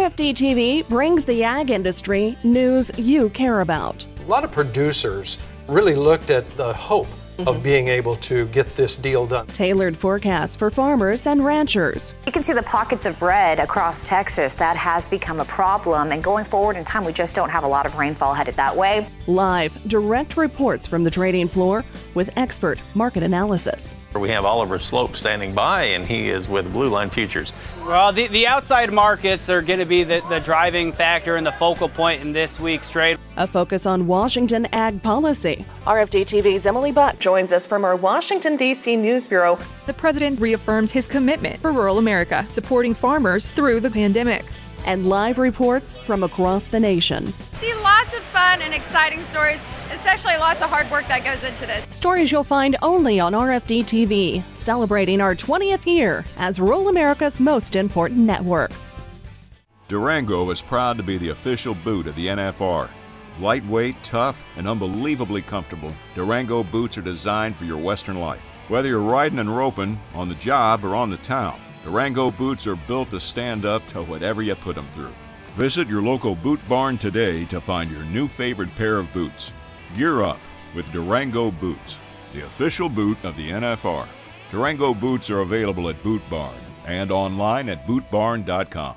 RFD 0.02 0.32
TV 0.32 0.90
brings 0.90 1.26
the 1.26 1.44
ag 1.44 1.70
industry 1.70 2.36
news 2.44 2.90
you 2.98 3.30
care 3.30 3.62
about. 3.62 4.04
A 4.26 4.28
lot 4.28 4.44
of 4.44 4.52
producers 4.52 5.38
really 5.68 5.94
looked 5.94 6.32
at 6.32 6.50
the 6.58 6.74
hope 6.74 7.06
mm-hmm. 7.06 7.48
of 7.48 7.62
being 7.62 7.88
able 7.88 8.16
to 8.16 8.48
get 8.48 8.76
this 8.76 8.98
deal 8.98 9.28
done. 9.28 9.46
Tailored 9.46 9.96
forecasts 9.96 10.56
for 10.56 10.72
farmers 10.72 11.28
and 11.28 11.46
ranchers. 11.46 12.16
You 12.26 12.32
can 12.32 12.42
see 12.42 12.54
the 12.54 12.64
pockets 12.64 13.06
of 13.06 13.22
red 13.22 13.60
across 13.60 14.02
Texas. 14.02 14.56
That 14.56 14.76
has 14.76 15.06
become 15.06 15.40
a 15.40 15.46
problem. 15.46 16.12
And 16.12 16.24
going 16.24 16.46
forward 16.46 16.78
in 16.78 16.84
time, 16.84 17.06
we 17.06 17.14
just 17.14 17.36
don't 17.36 17.52
have 17.52 17.64
a 17.64 17.68
lot 17.68 17.86
of 17.86 17.94
rainfall 17.94 18.34
headed 18.34 18.56
that 18.56 18.76
way. 18.76 19.06
Live, 19.28 19.88
direct 19.88 20.36
reports 20.36 20.88
from 20.88 21.04
the 21.04 21.12
trading 21.12 21.48
floor 21.48 21.86
with 22.16 22.36
expert 22.40 22.82
market 22.96 23.22
analysis. 23.22 23.94
We 24.20 24.30
have 24.30 24.44
Oliver 24.44 24.78
Sloup 24.78 25.16
standing 25.16 25.56
by, 25.56 25.84
and 25.84 26.06
he 26.06 26.28
is 26.28 26.50
with 26.50 26.72
Blue 26.74 26.90
Line 26.90 27.10
Futures. 27.10 27.54
Well, 27.86 28.12
the, 28.12 28.28
the 28.28 28.46
outside 28.46 28.92
markets 28.92 29.50
are 29.50 29.62
going 29.62 29.80
to 29.80 29.86
be 29.86 30.04
the, 30.04 30.22
the 30.28 30.40
driving 30.40 30.92
factor 30.92 31.38
and 31.38 31.48
the 31.48 31.54
focal 31.54 31.88
point 31.88 32.22
in 32.22 32.34
this 32.34 32.60
week's 32.60 32.90
trade. 32.90 33.18
A 33.38 33.48
focus 33.48 33.86
on 33.86 34.08
Washington 34.08 34.68
ag 34.74 35.02
policy. 35.02 35.66
RFD 35.86 36.24
TV's 36.24 36.66
Emily 36.66 36.92
Butt 36.92 37.20
joins 37.20 37.54
us 37.54 37.66
from 37.66 37.86
our 37.86 37.96
Washington, 37.96 38.58
D.C. 38.58 38.98
News 38.98 39.30
Bureau. 39.30 39.58
The 39.86 39.94
president 39.94 40.42
reaffirms 40.42 40.92
his 40.92 41.08
commitment 41.08 41.62
for 41.62 41.72
rural 41.72 41.98
America, 41.98 42.46
supporting 42.52 42.94
farmers 42.94 43.48
through 43.48 43.80
the 43.80 43.92
pandemic. 43.92 44.46
And 44.86 45.08
live 45.08 45.38
reports 45.38 45.96
from 45.96 46.24
across 46.24 46.66
the 46.66 46.80
nation. 46.80 47.32
See 47.60 47.74
lots 47.76 48.14
of 48.14 48.24
fun 48.24 48.62
and 48.62 48.74
exciting 48.74 49.24
stories 49.24 49.64
especially 49.94 50.38
lots 50.38 50.62
of 50.62 50.70
hard 50.70 50.90
work 50.92 51.08
that 51.08 51.24
goes 51.24 51.44
into 51.44 51.66
this. 51.66 51.86
Stories 51.96 52.32
you'll 52.32 52.44
find 52.44 52.76
only 52.82 53.20
on 53.20 53.34
RFD 53.34 53.84
TV, 53.84 54.42
celebrating 54.56 55.22
our 55.22 55.36
20th 55.36 55.86
year 55.86 56.26
as 56.38 56.60
rural 56.60 56.90
America's 56.90 57.40
most 57.40 57.76
important 57.76 58.20
network. 58.20 58.72
Durango 59.88 60.50
is 60.52 60.62
proud 60.62 60.96
to 60.98 61.04
be 61.04 61.18
the 61.18 61.30
official 61.30 61.76
boot 61.76 62.08
of 62.08 62.16
the 62.16 62.28
NFR. 62.28 62.90
Lightweight, 63.40 63.96
tough, 64.04 64.44
and 64.56 64.68
unbelievably 64.68 65.42
comfortable, 65.42 65.94
Durango 66.16 66.64
boots 66.64 66.98
are 66.98 67.02
designed 67.02 67.56
for 67.56 67.66
your 67.66 67.78
Western 67.78 68.20
life. 68.20 68.42
Whether 68.68 68.90
you're 68.90 69.00
riding 69.02 69.40
and 69.40 69.56
roping, 69.56 70.00
on 70.14 70.30
the 70.30 70.36
job, 70.36 70.86
or 70.86 70.96
on 70.96 71.10
the 71.10 71.18
town, 71.18 71.60
Durango 71.84 72.32
boots 72.32 72.68
are 72.68 72.76
built 72.76 73.10
to 73.12 73.20
stand 73.20 73.66
up 73.66 73.86
to 73.88 74.04
whatever 74.04 74.42
you 74.42 74.56
put 74.56 74.76
them 74.76 74.88
through. 74.94 75.14
Visit 75.56 75.90
your 75.90 76.02
local 76.02 76.36
boot 76.36 76.60
barn 76.70 76.98
today 76.98 77.44
to 77.46 77.60
find 77.60 77.92
your 77.92 78.06
new 78.06 78.28
favorite 78.28 78.74
pair 78.76 78.98
of 78.98 79.12
boots. 79.14 79.52
Gear 79.96 80.24
up 80.24 80.40
with 80.76 80.92
Durango 80.92 81.52
Boots, 81.52 81.98
the 82.34 82.46
official 82.46 82.90
boot 82.90 83.18
of 83.24 83.36
the 83.36 83.50
NFR. 83.50 84.08
Durango 84.52 84.94
boots 84.94 85.30
are 85.30 85.42
available 85.42 85.90
at 85.90 86.02
Boot 86.04 86.22
Barn 86.30 86.56
and 86.86 87.12
online 87.12 87.70
at 87.70 87.86
bootbarn.com. 87.86 88.96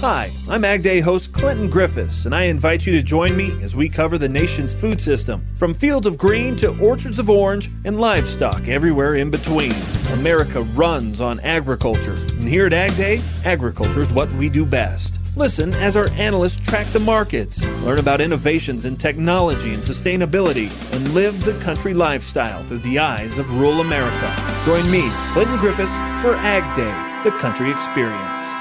Hi, 0.00 0.30
I'm 0.48 0.64
Ag 0.64 0.82
Day 0.82 1.00
host 1.00 1.32
Clinton 1.32 1.68
Griffiths, 1.68 2.24
and 2.24 2.32
I 2.32 2.44
invite 2.44 2.86
you 2.86 2.92
to 2.92 3.02
join 3.02 3.36
me 3.36 3.50
as 3.62 3.74
we 3.74 3.88
cover 3.88 4.16
the 4.16 4.28
nation's 4.28 4.72
food 4.72 5.00
system 5.00 5.44
from 5.56 5.74
fields 5.74 6.06
of 6.06 6.16
green 6.16 6.54
to 6.56 6.78
orchards 6.80 7.18
of 7.18 7.28
orange 7.28 7.68
and 7.84 7.98
livestock 8.00 8.68
everywhere 8.68 9.16
in 9.16 9.28
between. 9.28 9.72
America 10.12 10.62
runs 10.62 11.20
on 11.20 11.40
agriculture, 11.40 12.14
and 12.14 12.48
here 12.48 12.66
at 12.66 12.72
Ag 12.72 12.96
Day, 12.96 13.20
agriculture 13.44 14.00
is 14.00 14.12
what 14.12 14.32
we 14.34 14.48
do 14.48 14.64
best. 14.64 15.17
Listen 15.38 15.72
as 15.74 15.94
our 15.94 16.10
analysts 16.14 16.56
track 16.68 16.88
the 16.88 16.98
markets, 16.98 17.64
learn 17.84 18.00
about 18.00 18.20
innovations 18.20 18.86
in 18.86 18.96
technology 18.96 19.72
and 19.72 19.84
sustainability, 19.84 20.68
and 20.92 21.14
live 21.14 21.44
the 21.44 21.56
country 21.60 21.94
lifestyle 21.94 22.64
through 22.64 22.78
the 22.78 22.98
eyes 22.98 23.38
of 23.38 23.48
rural 23.56 23.80
America. 23.80 24.34
Join 24.64 24.90
me, 24.90 25.08
Clinton 25.32 25.56
Griffiths, 25.58 25.94
for 26.22 26.34
Ag 26.34 26.64
Day, 26.74 27.22
the 27.22 27.36
country 27.38 27.70
experience. 27.70 28.57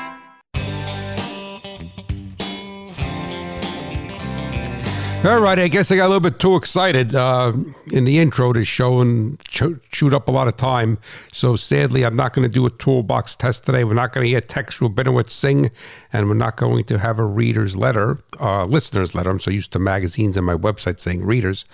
All 5.27 5.41
right, 5.41 5.59
I 5.59 5.67
guess 5.67 5.91
I 5.91 5.97
got 5.97 6.05
a 6.05 6.07
little 6.07 6.21
bit 6.21 6.39
too 6.39 6.55
excited 6.55 7.13
uh, 7.13 7.51
in 7.91 8.05
the 8.05 8.17
intro 8.17 8.53
to 8.53 8.63
show 8.63 9.01
and 9.01 9.37
shoot 9.49 10.13
up 10.13 10.29
a 10.29 10.31
lot 10.31 10.47
of 10.47 10.55
time. 10.55 10.99
So 11.33 11.57
sadly, 11.57 12.05
I'm 12.05 12.15
not 12.15 12.31
going 12.31 12.47
to 12.47 12.53
do 12.53 12.65
a 12.65 12.69
toolbox 12.69 13.35
test 13.35 13.65
today. 13.65 13.83
We're 13.83 13.93
not 13.93 14.13
going 14.13 14.23
to 14.23 14.29
get 14.29 14.47
text 14.47 14.79
Rabinowitz 14.79 15.31
sing, 15.31 15.69
and 16.13 16.29
we're 16.29 16.35
not 16.35 16.55
going 16.55 16.85
to 16.85 16.97
have 16.97 17.19
a 17.19 17.25
reader's 17.25 17.75
letter, 17.75 18.19
uh, 18.39 18.63
listener's 18.67 19.15
letter. 19.15 19.29
I'm 19.29 19.41
so 19.41 19.51
used 19.51 19.73
to 19.73 19.79
magazines 19.79 20.37
and 20.37 20.45
my 20.45 20.55
website 20.55 21.01
saying 21.01 21.25
readers. 21.25 21.65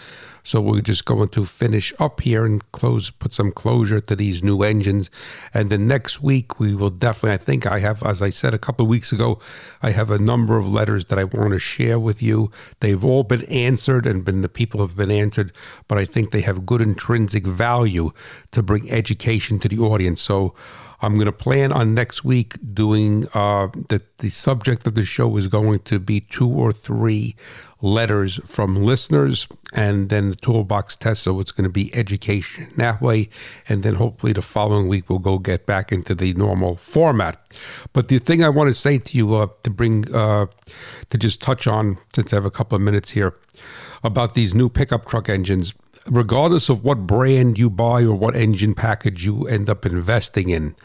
So 0.46 0.60
we're 0.60 0.82
just 0.82 1.06
going 1.06 1.30
to 1.30 1.46
finish 1.46 1.94
up 2.00 2.20
here 2.20 2.46
and 2.46 2.70
close, 2.74 3.10
put 3.10 3.34
some 3.34 3.52
closure 3.54 4.02
to 4.02 4.16
these 4.16 4.44
new 4.44 4.62
engines. 4.62 5.10
And 5.54 5.70
the 5.70 5.78
next 5.78 6.22
week, 6.22 6.60
we 6.60 6.76
will 6.76 6.90
definitely, 6.90 7.32
I 7.32 7.38
think 7.38 7.66
I 7.66 7.80
have, 7.80 8.04
as 8.04 8.22
I 8.22 8.30
said 8.30 8.54
a 8.54 8.58
couple 8.58 8.84
of 8.84 8.90
weeks 8.90 9.14
ago, 9.14 9.40
I 9.82 9.92
have 9.92 10.12
a 10.12 10.20
number 10.20 10.58
of 10.58 10.68
letters 10.68 11.06
that 11.06 11.18
I 11.18 11.24
want 11.24 11.54
to 11.54 11.60
share 11.60 11.98
with 11.98 12.22
you. 12.22 12.52
They've 12.82 13.04
all 13.06 13.24
been 13.24 13.43
answered 13.46 14.06
and 14.06 14.26
been 14.26 14.42
the 14.42 14.50
people 14.50 14.82
have 14.82 14.96
been 14.96 15.12
answered, 15.12 15.52
but 15.88 15.98
I 15.98 16.06
think 16.06 16.32
they 16.32 16.42
have 16.42 16.66
good 16.66 16.82
intrinsic 16.82 17.46
value 17.46 18.12
to 18.52 18.64
bring 18.64 18.92
education 18.92 19.60
to 19.60 19.68
the 19.68 19.80
audience. 19.80 20.22
So 20.22 20.54
I'm 21.04 21.16
going 21.16 21.26
to 21.26 21.34
plan 21.34 21.74
on 21.74 21.94
next 21.94 22.24
week 22.24 22.56
doing 22.74 23.28
uh, 23.34 23.68
the 23.90 24.02
the 24.20 24.30
subject 24.30 24.88
of 24.88 24.96
the 24.96 25.04
show 25.04 25.36
is 25.36 25.50
going 25.50 25.80
to 25.80 26.00
be 26.00 26.22
two 26.22 26.50
or 26.50 26.72
three 26.72 27.36
letters 27.82 28.40
from 28.46 28.78
listeners 28.78 29.46
and 29.74 30.08
then 30.08 30.30
the 30.30 30.36
toolbox 30.38 30.96
test. 30.96 31.24
So 31.24 31.42
it's 31.42 31.52
going 31.52 31.66
to 31.66 31.70
be 31.70 31.94
education 31.94 32.70
that 32.78 33.02
way. 33.02 33.28
And 33.68 33.84
then 33.84 33.96
hopefully 33.96 34.32
the 34.32 34.42
following 34.42 34.88
week 34.88 35.10
we'll 35.10 35.20
go 35.20 35.38
get 35.38 35.66
back 35.66 35.92
into 35.92 36.16
the 36.16 36.34
normal 36.36 36.78
format. 36.78 37.36
But 37.92 38.08
the 38.08 38.20
thing 38.20 38.42
I 38.42 38.48
want 38.48 38.70
to 38.70 38.74
say 38.74 38.98
to 38.98 39.18
you 39.18 39.36
uh, 39.36 39.48
to 39.64 39.70
bring, 39.70 40.06
uh, 40.16 40.46
to 41.14 41.18
just 41.20 41.40
touch 41.40 41.68
on, 41.68 42.00
since 42.12 42.34
I 42.34 42.38
have 42.38 42.46
a 42.46 42.50
couple 42.50 42.76
of 42.76 42.82
minutes 42.82 43.12
here, 43.12 43.36
about 44.04 44.34
these 44.34 44.56
new 44.56 44.68
pickup 44.68 45.06
truck 45.06 45.30
engines, 45.30 45.72
regardless 46.10 46.70
of 46.70 46.84
what 46.84 47.06
brand 47.06 47.60
you 47.60 47.70
buy 47.70 48.02
or 48.02 48.16
what 48.16 48.36
engine 48.36 48.74
package 48.74 49.24
you 49.24 49.48
end 49.48 49.70
up 49.70 49.86
investing 49.86 50.50
in, 50.50 50.76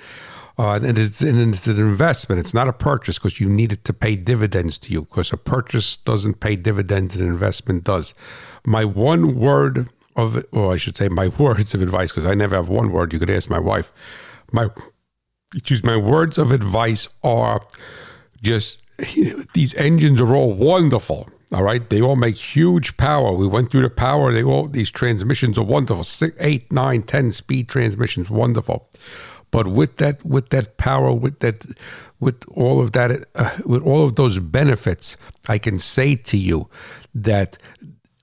uh, 0.59 0.79
and 0.83 0.99
it's 0.99 1.23
and 1.23 1.55
it's 1.55 1.67
an 1.67 1.79
investment. 1.79 2.41
It's 2.41 2.53
not 2.53 2.69
a 2.69 2.75
purchase 2.75 3.17
because 3.17 3.41
you 3.41 3.49
need 3.49 3.73
it 3.73 3.85
to 3.85 3.95
pay 3.95 4.17
dividends 4.17 4.77
to 4.81 4.93
you. 4.93 5.03
Because 5.03 5.33
a 5.33 5.39
purchase 5.39 5.97
doesn't 5.97 6.41
pay 6.41 6.57
dividends, 6.57 7.17
an 7.17 7.27
investment 7.27 7.85
does. 7.85 8.13
My 8.67 8.85
one 8.85 9.35
word 9.35 9.89
of, 10.15 10.45
or 10.53 10.75
I 10.75 10.77
should 10.77 10.99
say, 10.99 11.09
my 11.09 11.29
words 11.39 11.73
of 11.73 11.81
advice, 11.81 12.13
because 12.13 12.27
I 12.27 12.35
never 12.35 12.55
have 12.55 12.69
one 12.69 12.93
word. 12.93 13.15
You 13.15 13.19
could 13.19 13.31
ask 13.31 13.49
my 13.49 13.59
wife. 13.59 13.91
My, 14.53 14.69
excuse 15.55 15.83
my 15.83 15.97
words 15.97 16.37
of 16.37 16.53
advice 16.53 17.09
are 17.25 17.67
just 18.43 18.83
these 19.55 19.75
engines 19.75 20.21
are 20.21 20.35
all 20.35 20.53
wonderful. 20.53 21.29
All 21.51 21.63
right, 21.63 21.89
they 21.89 22.03
all 22.03 22.17
make 22.17 22.37
huge 22.37 22.97
power. 22.99 23.33
We 23.33 23.47
went 23.47 23.71
through 23.71 23.83
the 23.83 23.91
power. 23.91 24.33
They 24.33 24.43
all 24.43 24.69
these 24.69 24.91
transmissions 24.91 25.57
are 25.57 25.65
wonderful. 25.65 26.05
Six, 26.05 26.37
eight, 26.41 26.71
nine, 26.71 27.03
ten 27.03 27.33
speed 27.33 27.69
transmissions, 27.69 28.29
wonderful. 28.29 28.91
But 29.51 29.69
with 29.69 29.97
that, 29.97 30.23
with 30.25 30.51
that 30.51 30.77
power, 30.77 31.13
with 31.13 31.41
that, 31.41 31.65
with 32.21 32.45
all 32.49 32.83
of 32.83 32.93
that, 32.93 33.25
uh, 33.35 33.57
with 33.65 33.83
all 33.83 34.05
of 34.05 34.17
those 34.17 34.39
benefits, 34.41 35.17
I 35.49 35.57
can 35.57 35.79
say 35.79 36.17
to 36.17 36.37
you 36.37 36.69
that 37.15 37.57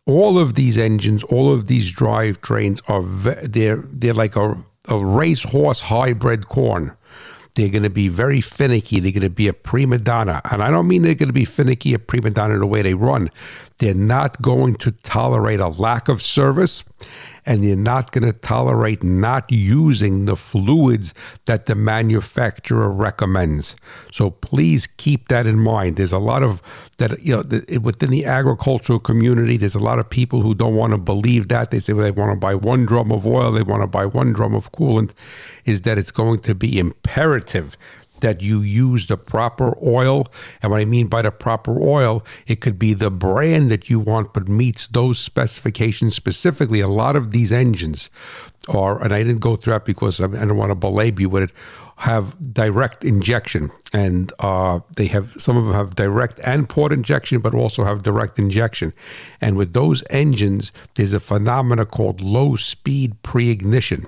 all 0.06 0.38
of 0.38 0.54
these 0.54 0.78
engines, 0.78 1.24
all 1.24 1.52
of 1.52 1.66
these 1.66 1.92
drivetrains 1.92 2.80
are 2.88 3.02
ve- 3.02 3.48
they're 3.48 3.84
they're 3.92 4.14
like 4.14 4.36
a, 4.36 4.64
a 4.88 5.04
racehorse 5.04 5.82
hybrid 5.82 6.48
corn. 6.48 6.96
They're 7.56 7.70
going 7.70 7.84
to 7.84 7.90
be 7.90 8.10
very 8.10 8.42
finicky. 8.42 9.00
They're 9.00 9.12
going 9.12 9.22
to 9.22 9.30
be 9.30 9.48
a 9.48 9.54
prima 9.54 9.98
donna. 9.98 10.42
And 10.52 10.62
I 10.62 10.70
don't 10.70 10.88
mean 10.88 11.02
they're 11.02 11.16
going 11.16 11.30
to 11.30 11.34
be 11.34 11.46
finicky, 11.46 11.94
a 11.94 12.00
prima 12.00 12.30
donna 12.30 12.56
in 12.56 12.60
the 12.60 12.68
way 12.68 12.82
they 12.82 12.94
run. 12.94 13.32
They're 13.80 13.94
not 13.94 14.42
going 14.42 14.76
to 14.76 14.92
tolerate 14.92 15.60
a 15.60 15.70
lack 15.70 16.08
of 16.08 16.22
service 16.22 16.84
and 17.46 17.64
you're 17.64 17.76
not 17.76 18.12
going 18.12 18.26
to 18.26 18.34
tolerate 18.34 19.04
not 19.04 19.52
using 19.52 20.26
the 20.26 20.36
fluids 20.36 21.14
that 21.46 21.66
the 21.66 21.76
manufacturer 21.76 22.92
recommends. 22.92 23.76
So 24.12 24.32
please 24.32 24.88
keep 24.98 25.28
that 25.28 25.46
in 25.46 25.60
mind. 25.60 25.98
There's 25.98 26.14
a 26.14 26.20
lot 26.20 26.44
of 26.44 26.62
that, 26.98 27.22
you 27.22 27.36
know, 27.36 27.44
the, 27.44 27.78
within 27.78 28.10
the 28.10 28.26
agricultural 28.26 29.00
community, 29.00 29.58
there's 29.58 29.76
a 29.76 29.80
lot 29.80 30.00
of 30.00 30.10
people 30.10 30.42
who 30.42 30.56
don't 30.56 30.76
want 30.76 30.92
to 30.92 30.98
believe 30.98 31.50
that. 31.50 31.72
They 31.72 31.80
say 31.80 31.94
well, 31.94 32.04
they 32.04 32.12
want 32.12 32.32
to 32.32 32.36
buy 32.36 32.56
one 32.56 32.86
drum 32.86 33.12
of 33.12 33.26
oil, 33.26 33.52
they 33.52 33.64
want 33.64 33.84
to 33.84 33.88
buy 33.88 34.06
one 34.06 34.34
drum 34.34 34.56
of 34.56 34.72
coolant, 34.72 35.14
is 35.66 35.82
that 35.82 35.98
it's 35.98 36.12
going 36.12 36.40
to 36.40 36.56
be 36.56 36.80
imperative 36.80 37.78
that 38.22 38.42
you 38.42 38.62
use 38.62 39.08
the 39.08 39.18
proper 39.18 39.78
oil. 39.84 40.28
And 40.62 40.72
what 40.72 40.82
I 40.82 40.86
mean 40.86 41.08
by 41.08 41.22
the 41.22 41.32
proper 41.32 41.80
oil, 41.82 42.26
it 42.48 42.62
could 42.62 42.80
be 42.80 42.94
the 42.94 43.12
brand 43.12 43.70
that 43.72 43.90
you 43.90 44.00
want, 44.00 44.34
but 44.34 44.48
meets 44.48 44.88
those 44.88 45.20
specifications 45.20 46.16
specifically. 46.16 46.80
A 46.80 46.88
lot 46.88 47.16
of 47.16 47.32
these 47.32 47.52
engines 47.52 48.10
are, 48.68 49.02
and 49.02 49.14
I 49.14 49.24
didn't 49.24 49.42
go 49.42 49.56
through 49.56 49.74
that 49.74 49.86
because 49.86 50.20
I 50.20 50.28
don't 50.28 50.58
want 50.58 50.72
to 50.72 50.76
belabor 50.76 51.22
you 51.22 51.30
with 51.30 51.44
it, 51.44 51.52
have 51.98 52.54
direct 52.54 53.06
injection. 53.06 53.72
And 53.94 54.34
uh, 54.40 54.80
they 54.98 55.08
have, 55.08 55.34
some 55.38 55.56
of 55.56 55.66
them 55.66 55.74
have 55.74 55.96
direct 55.96 56.40
and 56.40 56.68
port 56.68 56.92
injection, 56.92 57.40
but 57.40 57.54
also 57.54 57.84
have 57.84 58.04
direct 58.04 58.38
injection. 58.38 58.94
And 59.40 59.56
with 59.56 59.74
those 59.74 60.04
engines, 60.10 60.72
there's 60.96 61.14
a 61.14 61.20
phenomena 61.20 61.86
called 61.86 62.22
low 62.22 62.56
speed 62.56 63.22
pre 63.24 63.50
ignition. 63.50 64.08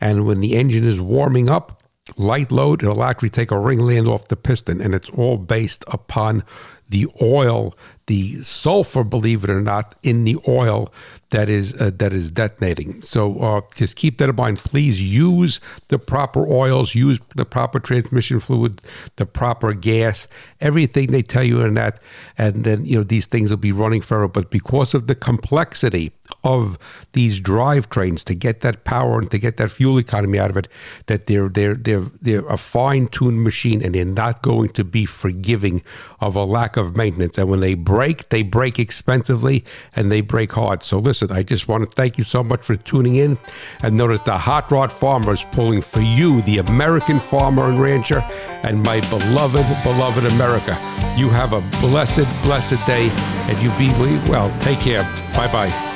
And 0.00 0.26
when 0.26 0.40
the 0.40 0.56
engine 0.56 0.84
is 0.84 1.00
warming 1.00 1.48
up, 1.50 1.79
light 2.18 2.52
load, 2.52 2.82
it'll 2.82 3.04
actually 3.04 3.30
take 3.30 3.50
a 3.50 3.54
ringland 3.54 4.08
off 4.08 4.28
the 4.28 4.36
piston, 4.36 4.80
and 4.80 4.94
it's 4.94 5.10
all 5.10 5.36
based 5.36 5.84
upon 5.88 6.44
the 6.88 7.06
oil, 7.22 7.76
the 8.06 8.42
sulfur, 8.42 9.04
believe 9.04 9.44
it 9.44 9.50
or 9.50 9.60
not, 9.60 9.94
in 10.02 10.24
the 10.24 10.36
oil 10.48 10.92
that 11.30 11.48
is 11.48 11.80
uh, 11.80 11.90
that 11.94 12.12
is 12.12 12.30
detonating. 12.30 13.02
So 13.02 13.38
uh, 13.38 13.60
just 13.74 13.96
keep 13.96 14.18
that 14.18 14.28
in 14.28 14.36
mind. 14.36 14.58
Please 14.58 15.00
use 15.00 15.60
the 15.88 15.98
proper 15.98 16.46
oils, 16.46 16.94
use 16.94 17.18
the 17.36 17.44
proper 17.44 17.80
transmission 17.80 18.40
fluid, 18.40 18.82
the 19.16 19.26
proper 19.26 19.72
gas, 19.72 20.28
everything 20.60 21.12
they 21.12 21.22
tell 21.22 21.44
you 21.44 21.60
in 21.62 21.74
that, 21.74 22.00
and 22.36 22.64
then 22.64 22.84
you 22.84 22.96
know 22.96 23.04
these 23.04 23.26
things 23.26 23.50
will 23.50 23.56
be 23.56 23.72
running 23.72 24.00
forever. 24.00 24.28
But 24.28 24.50
because 24.50 24.94
of 24.94 25.06
the 25.06 25.14
complexity 25.14 26.12
of 26.44 26.78
these 27.12 27.40
drivetrains 27.40 28.24
to 28.24 28.34
get 28.34 28.60
that 28.60 28.84
power 28.84 29.18
and 29.18 29.30
to 29.30 29.38
get 29.38 29.56
that 29.56 29.70
fuel 29.70 29.98
economy 29.98 30.38
out 30.38 30.50
of 30.50 30.56
it, 30.56 30.68
that 31.06 31.26
they're 31.26 31.48
they're 31.48 31.74
they're 31.74 32.06
they're 32.20 32.46
a 32.46 32.56
fine-tuned 32.56 33.42
machine 33.42 33.82
and 33.82 33.94
they're 33.94 34.04
not 34.04 34.42
going 34.42 34.68
to 34.70 34.84
be 34.84 35.06
forgiving 35.06 35.82
of 36.20 36.36
a 36.36 36.44
lack 36.44 36.76
of 36.76 36.96
maintenance. 36.96 37.38
And 37.38 37.48
when 37.48 37.60
they 37.60 37.74
break, 37.74 38.28
they 38.30 38.42
break 38.42 38.78
expensively 38.78 39.64
and 39.94 40.10
they 40.10 40.20
break 40.20 40.52
hard. 40.52 40.82
So 40.82 40.98
listen, 41.20 41.36
I 41.36 41.42
just 41.42 41.68
want 41.68 41.88
to 41.88 41.90
thank 41.94 42.18
you 42.18 42.24
so 42.24 42.42
much 42.42 42.64
for 42.64 42.76
tuning 42.76 43.16
in 43.16 43.38
and 43.82 43.96
know 43.96 44.08
that 44.08 44.24
the 44.24 44.36
Hot 44.36 44.70
Rod 44.70 44.92
Farmer 44.92 45.32
is 45.32 45.44
pulling 45.52 45.82
for 45.82 46.00
you, 46.00 46.42
the 46.42 46.58
American 46.58 47.20
farmer 47.20 47.68
and 47.68 47.80
rancher, 47.80 48.20
and 48.62 48.82
my 48.82 49.00
beloved, 49.08 49.66
beloved 49.82 50.24
America. 50.32 50.78
You 51.16 51.28
have 51.30 51.52
a 51.52 51.60
blessed, 51.80 52.26
blessed 52.42 52.84
day 52.86 53.10
and 53.48 53.58
you 53.60 53.70
be 53.78 53.90
well. 54.30 54.50
Take 54.60 54.78
care. 54.78 55.02
Bye 55.34 55.50
bye. 55.52 55.86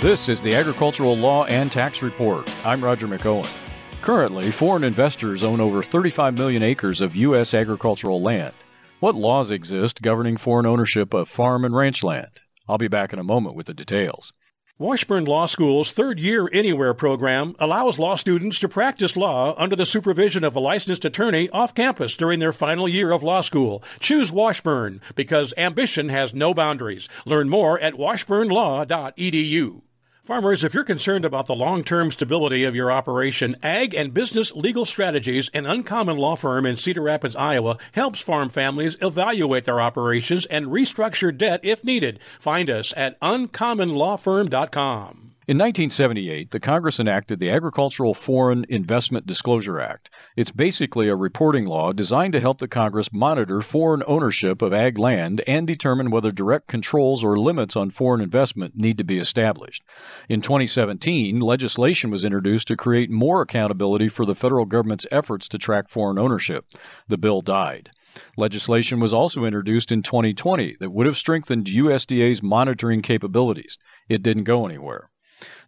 This 0.00 0.30
is 0.30 0.40
the 0.40 0.54
Agricultural 0.54 1.16
Law 1.16 1.44
and 1.44 1.70
Tax 1.70 2.02
Report. 2.02 2.50
I'm 2.66 2.82
Roger 2.82 3.06
McEowen. 3.06 3.69
Currently, 4.02 4.50
foreign 4.50 4.82
investors 4.82 5.44
own 5.44 5.60
over 5.60 5.82
35 5.82 6.38
million 6.38 6.62
acres 6.62 7.02
of 7.02 7.16
U.S. 7.16 7.52
agricultural 7.52 8.22
land. 8.22 8.54
What 8.98 9.14
laws 9.14 9.50
exist 9.50 10.00
governing 10.00 10.38
foreign 10.38 10.64
ownership 10.64 11.12
of 11.12 11.28
farm 11.28 11.66
and 11.66 11.76
ranch 11.76 12.02
land? 12.02 12.40
I'll 12.66 12.78
be 12.78 12.88
back 12.88 13.12
in 13.12 13.18
a 13.18 13.24
moment 13.24 13.56
with 13.56 13.66
the 13.66 13.74
details. 13.74 14.32
Washburn 14.78 15.26
Law 15.26 15.44
School's 15.44 15.92
third 15.92 16.18
year 16.18 16.48
Anywhere 16.50 16.94
program 16.94 17.54
allows 17.58 17.98
law 17.98 18.16
students 18.16 18.58
to 18.60 18.68
practice 18.70 19.18
law 19.18 19.54
under 19.58 19.76
the 19.76 19.84
supervision 19.84 20.44
of 20.44 20.56
a 20.56 20.60
licensed 20.60 21.04
attorney 21.04 21.50
off 21.50 21.74
campus 21.74 22.16
during 22.16 22.40
their 22.40 22.52
final 22.52 22.88
year 22.88 23.10
of 23.10 23.22
law 23.22 23.42
school. 23.42 23.84
Choose 24.00 24.32
Washburn 24.32 25.02
because 25.14 25.52
ambition 25.58 26.08
has 26.08 26.32
no 26.32 26.54
boundaries. 26.54 27.10
Learn 27.26 27.50
more 27.50 27.78
at 27.78 27.94
washburnlaw.edu. 27.94 29.82
Farmers, 30.22 30.64
if 30.64 30.74
you're 30.74 30.84
concerned 30.84 31.24
about 31.24 31.46
the 31.46 31.54
long 31.54 31.82
term 31.82 32.10
stability 32.10 32.64
of 32.64 32.76
your 32.76 32.92
operation, 32.92 33.56
Ag 33.62 33.94
and 33.94 34.12
Business 34.12 34.54
Legal 34.54 34.84
Strategies, 34.84 35.48
an 35.54 35.64
uncommon 35.64 36.18
law 36.18 36.36
firm 36.36 36.66
in 36.66 36.76
Cedar 36.76 37.00
Rapids, 37.00 37.34
Iowa, 37.34 37.78
helps 37.92 38.20
farm 38.20 38.50
families 38.50 38.98
evaluate 39.00 39.64
their 39.64 39.80
operations 39.80 40.44
and 40.46 40.66
restructure 40.66 41.36
debt 41.36 41.60
if 41.62 41.82
needed. 41.82 42.20
Find 42.38 42.68
us 42.68 42.92
at 42.96 43.18
uncommonlawfirm.com. 43.20 45.29
In 45.48 45.56
1978, 45.56 46.50
the 46.50 46.60
Congress 46.60 47.00
enacted 47.00 47.40
the 47.40 47.50
Agricultural 47.50 48.12
Foreign 48.12 48.66
Investment 48.68 49.26
Disclosure 49.26 49.80
Act. 49.80 50.10
It's 50.36 50.50
basically 50.50 51.08
a 51.08 51.16
reporting 51.16 51.64
law 51.64 51.92
designed 51.92 52.34
to 52.34 52.40
help 52.40 52.58
the 52.58 52.68
Congress 52.68 53.10
monitor 53.10 53.62
foreign 53.62 54.02
ownership 54.06 54.60
of 54.60 54.74
ag 54.74 54.98
land 54.98 55.40
and 55.46 55.66
determine 55.66 56.10
whether 56.10 56.30
direct 56.30 56.66
controls 56.66 57.24
or 57.24 57.38
limits 57.38 57.74
on 57.74 57.88
foreign 57.88 58.20
investment 58.20 58.76
need 58.76 58.98
to 58.98 59.04
be 59.04 59.16
established. 59.16 59.82
In 60.28 60.42
2017, 60.42 61.38
legislation 61.38 62.10
was 62.10 62.24
introduced 62.24 62.68
to 62.68 62.76
create 62.76 63.10
more 63.10 63.40
accountability 63.40 64.08
for 64.08 64.26
the 64.26 64.34
federal 64.34 64.66
government's 64.66 65.06
efforts 65.10 65.48
to 65.48 65.58
track 65.58 65.88
foreign 65.88 66.18
ownership. 66.18 66.66
The 67.08 67.18
bill 67.18 67.40
died. 67.40 67.90
Legislation 68.36 69.00
was 69.00 69.14
also 69.14 69.44
introduced 69.44 69.90
in 69.90 70.02
2020 70.02 70.76
that 70.80 70.90
would 70.90 71.06
have 71.06 71.16
strengthened 71.16 71.64
USDA's 71.64 72.42
monitoring 72.42 73.00
capabilities. 73.00 73.78
It 74.06 74.22
didn't 74.22 74.44
go 74.44 74.66
anywhere. 74.66 75.09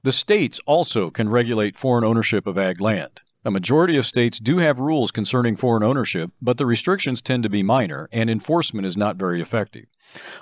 The 0.03 0.13
states 0.13 0.61
also 0.67 1.11
can 1.11 1.29
regulate 1.29 1.77
foreign 1.77 2.05
ownership 2.05 2.47
of 2.47 2.59
ag 2.59 2.81
land. 2.81 3.21
A 3.45 3.51
majority 3.51 3.97
of 3.97 4.07
states 4.07 4.39
do 4.39 4.59
have 4.59 4.79
rules 4.79 5.11
concerning 5.11 5.57
foreign 5.57 5.83
ownership, 5.83 6.31
but 6.41 6.59
the 6.59 6.67
restrictions 6.67 7.21
tend 7.21 7.43
to 7.43 7.49
be 7.49 7.63
minor 7.63 8.09
and 8.13 8.31
enforcement 8.31 8.87
is 8.87 8.97
not 8.97 9.17
very 9.17 9.41
effective. 9.41 9.87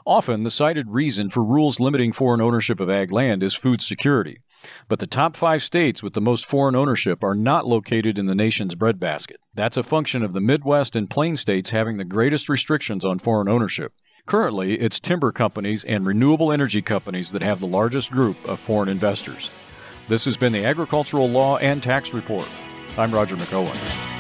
Often, 0.04 0.42
the 0.42 0.50
cited 0.50 0.90
reason 0.90 1.30
for 1.30 1.42
rules 1.42 1.80
limiting 1.80 2.12
foreign 2.12 2.42
ownership 2.42 2.78
of 2.78 2.90
ag 2.90 3.10
land 3.10 3.42
is 3.42 3.54
food 3.54 3.80
security. 3.80 4.40
But 4.88 4.98
the 4.98 5.06
top 5.06 5.34
five 5.34 5.62
states 5.62 6.02
with 6.02 6.12
the 6.12 6.20
most 6.20 6.44
foreign 6.44 6.76
ownership 6.76 7.24
are 7.24 7.34
not 7.34 7.66
located 7.66 8.18
in 8.18 8.26
the 8.26 8.34
nation's 8.34 8.74
breadbasket. 8.74 9.40
That's 9.54 9.78
a 9.78 9.82
function 9.82 10.22
of 10.22 10.34
the 10.34 10.40
Midwest 10.40 10.94
and 10.94 11.08
Plain 11.08 11.36
states 11.36 11.70
having 11.70 11.96
the 11.96 12.04
greatest 12.04 12.50
restrictions 12.50 13.04
on 13.04 13.18
foreign 13.18 13.48
ownership. 13.48 13.94
Currently, 14.30 14.78
it's 14.78 15.00
timber 15.00 15.32
companies 15.32 15.84
and 15.84 16.06
renewable 16.06 16.52
energy 16.52 16.82
companies 16.82 17.32
that 17.32 17.42
have 17.42 17.58
the 17.58 17.66
largest 17.66 18.12
group 18.12 18.36
of 18.48 18.60
foreign 18.60 18.88
investors. 18.88 19.50
This 20.06 20.24
has 20.24 20.36
been 20.36 20.52
the 20.52 20.64
Agricultural 20.64 21.28
Law 21.28 21.56
and 21.56 21.82
Tax 21.82 22.14
Report. 22.14 22.48
I'm 22.96 23.10
Roger 23.10 23.34
McEowen. 23.34 24.19